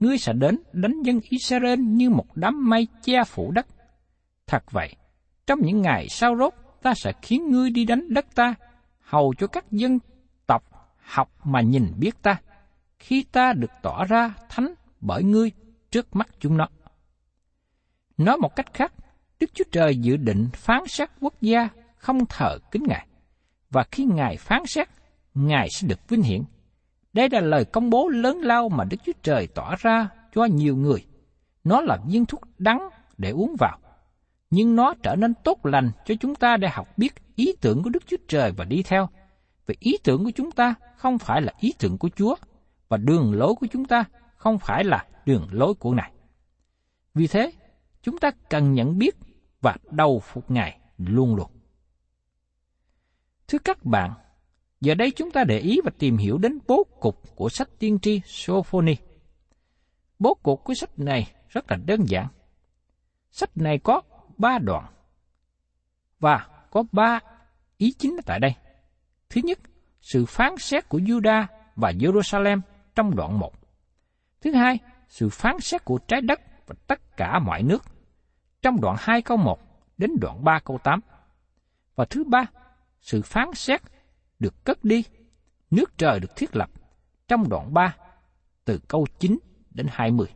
ngươi 0.00 0.18
sẽ 0.18 0.32
đến 0.32 0.58
đánh 0.72 1.02
dân 1.02 1.20
Israel 1.28 1.80
như 1.80 2.10
một 2.10 2.26
đám 2.34 2.68
mây 2.68 2.88
che 3.02 3.24
phủ 3.26 3.50
đất. 3.50 3.66
Thật 4.46 4.70
vậy, 4.70 4.96
trong 5.46 5.58
những 5.62 5.82
ngày 5.82 6.08
sau 6.08 6.36
rốt, 6.36 6.54
ta 6.82 6.94
sẽ 6.96 7.12
khiến 7.22 7.50
ngươi 7.50 7.70
đi 7.70 7.84
đánh 7.84 8.14
đất 8.14 8.26
ta, 8.34 8.54
hầu 9.00 9.34
cho 9.38 9.46
các 9.46 9.72
dân 9.72 9.98
tộc 10.46 10.64
học 10.96 11.30
mà 11.44 11.60
nhìn 11.60 11.92
biết 11.98 12.22
ta, 12.22 12.40
khi 12.98 13.24
ta 13.32 13.52
được 13.52 13.70
tỏ 13.82 14.04
ra 14.04 14.34
thánh 14.48 14.74
bởi 15.00 15.22
ngươi 15.22 15.50
trước 15.90 16.16
mắt 16.16 16.28
chúng 16.40 16.56
nó. 16.56 16.68
Nói 18.18 18.36
một 18.36 18.56
cách 18.56 18.74
khác, 18.74 18.92
Đức 19.40 19.50
Chúa 19.54 19.64
Trời 19.72 19.96
dự 19.96 20.16
định 20.16 20.48
phán 20.54 20.82
xét 20.86 21.10
quốc 21.20 21.34
gia 21.40 21.68
không 21.96 22.26
thờ 22.26 22.58
kính 22.70 22.82
Ngài, 22.88 23.06
và 23.70 23.84
khi 23.92 24.04
Ngài 24.04 24.36
phán 24.36 24.66
xét, 24.66 24.88
Ngài 25.34 25.68
sẽ 25.70 25.88
được 25.88 26.08
vinh 26.08 26.22
hiển. 26.22 26.42
Đây 27.12 27.28
là 27.30 27.40
lời 27.40 27.64
công 27.64 27.90
bố 27.90 28.08
lớn 28.08 28.38
lao 28.38 28.68
mà 28.68 28.84
Đức 28.84 28.96
Chúa 29.06 29.12
Trời 29.22 29.46
tỏ 29.46 29.76
ra 29.78 30.08
cho 30.34 30.44
nhiều 30.44 30.76
người. 30.76 31.06
Nó 31.64 31.80
là 31.80 31.98
viên 32.06 32.26
thuốc 32.26 32.40
đắng 32.58 32.88
để 33.18 33.30
uống 33.30 33.56
vào, 33.58 33.78
nhưng 34.50 34.76
nó 34.76 34.94
trở 35.02 35.16
nên 35.16 35.34
tốt 35.44 35.66
lành 35.66 35.90
cho 36.04 36.14
chúng 36.20 36.34
ta 36.34 36.56
để 36.56 36.68
học 36.68 36.88
biết 36.98 37.14
ý 37.36 37.52
tưởng 37.60 37.82
của 37.82 37.90
Đức 37.90 38.06
Chúa 38.06 38.16
Trời 38.28 38.52
và 38.52 38.64
đi 38.64 38.82
theo. 38.82 39.08
Vì 39.66 39.76
ý 39.80 39.98
tưởng 40.04 40.24
của 40.24 40.30
chúng 40.34 40.50
ta 40.50 40.74
không 40.96 41.18
phải 41.18 41.42
là 41.42 41.52
ý 41.60 41.74
tưởng 41.78 41.98
của 41.98 42.08
Chúa, 42.16 42.34
và 42.88 42.96
đường 42.96 43.34
lối 43.34 43.54
của 43.54 43.66
chúng 43.72 43.84
ta 43.84 44.04
không 44.36 44.58
phải 44.58 44.84
là 44.84 45.06
đường 45.26 45.46
lối 45.50 45.74
của 45.74 45.90
Ngài. 45.90 46.12
Vì 47.14 47.26
thế, 47.26 47.52
chúng 48.02 48.18
ta 48.18 48.30
cần 48.48 48.72
nhận 48.72 48.98
biết 48.98 49.16
và 49.60 49.76
đầu 49.90 50.20
phục 50.20 50.50
Ngài 50.50 50.78
luôn 50.98 51.36
luôn. 51.36 51.50
Thưa 53.48 53.58
các 53.58 53.84
bạn, 53.84 54.12
giờ 54.80 54.94
đây 54.94 55.10
chúng 55.10 55.30
ta 55.30 55.44
để 55.44 55.58
ý 55.58 55.80
và 55.84 55.90
tìm 55.98 56.16
hiểu 56.16 56.38
đến 56.38 56.58
bố 56.66 56.86
cục 57.00 57.36
của 57.36 57.48
sách 57.48 57.68
tiên 57.78 57.98
tri 58.02 58.20
Sophoni. 58.24 58.96
Bố 60.18 60.34
cục 60.34 60.64
của 60.64 60.74
sách 60.74 60.98
này 60.98 61.32
rất 61.48 61.70
là 61.70 61.76
đơn 61.76 62.00
giản. 62.08 62.26
Sách 63.30 63.56
này 63.56 63.78
có 63.78 64.02
ba 64.36 64.58
đoạn 64.58 64.86
và 66.20 66.46
có 66.70 66.84
ba 66.92 67.20
ý 67.76 67.92
chính 67.98 68.16
tại 68.26 68.40
đây. 68.40 68.54
Thứ 69.28 69.40
nhất, 69.44 69.58
sự 70.00 70.24
phán 70.26 70.54
xét 70.58 70.88
của 70.88 70.98
Juda 70.98 71.46
và 71.76 71.92
Jerusalem 71.92 72.60
trong 72.94 73.16
đoạn 73.16 73.38
1. 73.38 73.52
Thứ 74.40 74.52
hai, 74.52 74.78
sự 75.08 75.28
phán 75.28 75.60
xét 75.60 75.84
của 75.84 75.98
trái 75.98 76.20
đất 76.20 76.40
và 76.66 76.74
tất 76.86 77.16
cả 77.16 77.38
mọi 77.38 77.62
nước 77.62 77.84
trong 78.62 78.80
đoạn 78.80 78.96
2 78.98 79.22
câu 79.22 79.36
1 79.36 79.60
đến 79.98 80.10
đoạn 80.20 80.44
3 80.44 80.60
câu 80.64 80.78
8. 80.78 81.00
Và 81.94 82.04
thứ 82.04 82.24
ba, 82.24 82.46
sự 83.00 83.22
phán 83.22 83.54
xét 83.54 83.80
được 84.40 84.64
cất 84.64 84.84
đi, 84.84 85.04
nước 85.70 85.98
trời 85.98 86.20
được 86.20 86.36
thiết 86.36 86.56
lập 86.56 86.70
trong 87.28 87.48
đoạn 87.48 87.74
3 87.74 87.96
từ 88.64 88.80
câu 88.88 89.06
9 89.18 89.38
đến 89.70 89.86
20. 89.90 90.26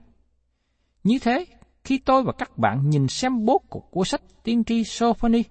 Như 1.04 1.18
thế, 1.18 1.46
khi 1.84 1.98
tôi 1.98 2.22
và 2.22 2.32
các 2.32 2.58
bạn 2.58 2.90
nhìn 2.90 3.08
xem 3.08 3.44
bố 3.44 3.62
cục 3.70 3.90
của 3.90 4.04
sách 4.04 4.22
tiên 4.42 4.64
tri 4.64 4.84
Sophoni, 4.84 5.42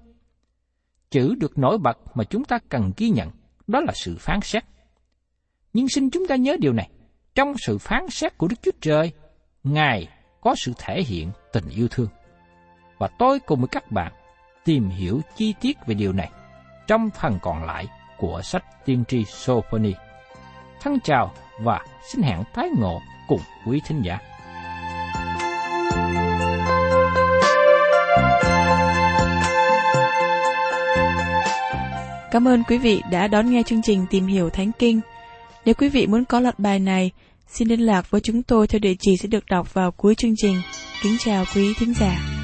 chữ 1.12 1.36
được 1.36 1.58
nổi 1.58 1.78
bật 1.78 1.98
mà 2.14 2.24
chúng 2.24 2.44
ta 2.44 2.60
cần 2.70 2.92
ghi 2.98 3.10
nhận 3.10 3.30
đó 3.68 3.82
là 3.82 3.94
sự 3.96 4.16
phán 4.20 4.40
xét. 4.44 4.64
Nhưng 5.74 5.90
xin 5.90 6.10
chúng 6.10 6.28
ta 6.28 6.36
nhớ 6.36 6.58
điều 6.60 6.74
này, 6.74 6.90
trong 7.36 7.54
sự 7.58 7.78
phán 7.78 8.10
xét 8.10 8.38
của 8.38 8.48
Đức 8.48 8.56
Chúa 8.62 8.72
Trời, 8.82 9.12
Ngài 9.64 10.08
có 10.42 10.56
sự 10.58 10.74
thể 10.78 11.04
hiện 11.04 11.32
tình 11.54 11.70
yêu 11.70 11.88
thương. 11.92 12.10
Và 12.98 13.10
tôi 13.20 13.40
cùng 13.40 13.60
với 13.60 13.68
các 13.68 13.92
bạn 13.92 14.14
tìm 14.66 14.90
hiểu 14.90 15.22
chi 15.36 15.54
tiết 15.62 15.78
về 15.88 15.96
điều 15.96 16.14
này 16.14 16.32
trong 16.88 17.10
phần 17.10 17.40
còn 17.42 17.64
lại 17.64 17.88
của 18.24 18.42
sách 18.44 18.64
tiên 18.86 19.04
tri 19.08 19.24
Sophoni. 19.26 19.94
Thân 20.82 21.00
chào 21.04 21.34
và 21.60 21.80
xin 22.12 22.22
hẹn 22.22 22.44
tái 22.56 22.70
ngộ 22.78 23.02
cùng 23.28 23.40
quý 23.68 23.82
thính 23.88 24.02
giả. 24.02 24.20
Cảm 32.32 32.48
ơn 32.48 32.64
quý 32.64 32.78
vị 32.78 33.02
đã 33.12 33.28
đón 33.28 33.52
nghe 33.52 33.64
chương 33.64 33.82
trình 33.82 34.06
Tìm 34.10 34.28
hiểu 34.28 34.50
Thánh 34.50 34.72
Kinh. 34.80 35.02
Nếu 35.66 35.76
quý 35.76 35.90
vị 35.90 36.08
muốn 36.08 36.26
có 36.26 36.40
loạt 36.40 36.60
bài 36.60 36.80
này, 36.80 37.12
xin 37.48 37.68
liên 37.68 37.80
lạc 37.80 38.12
với 38.12 38.22
chúng 38.22 38.44
tôi 38.44 38.68
theo 38.68 38.80
địa 38.80 38.96
chỉ 39.00 39.18
sẽ 39.18 39.28
được 39.28 39.46
đọc 39.50 39.74
vào 39.74 39.92
cuối 39.92 40.16
chương 40.16 40.36
trình. 40.38 40.56
Kính 41.02 41.18
chào 41.20 41.44
quý 41.56 41.74
thính 41.80 41.94
giả. 41.94 42.43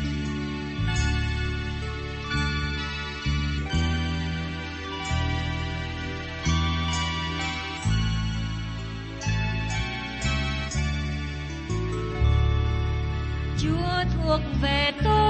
Thuộc 14.30 14.42
về 14.62 14.92
tôi. 15.04 15.04
tôi 15.04 15.29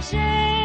谁 0.00 0.63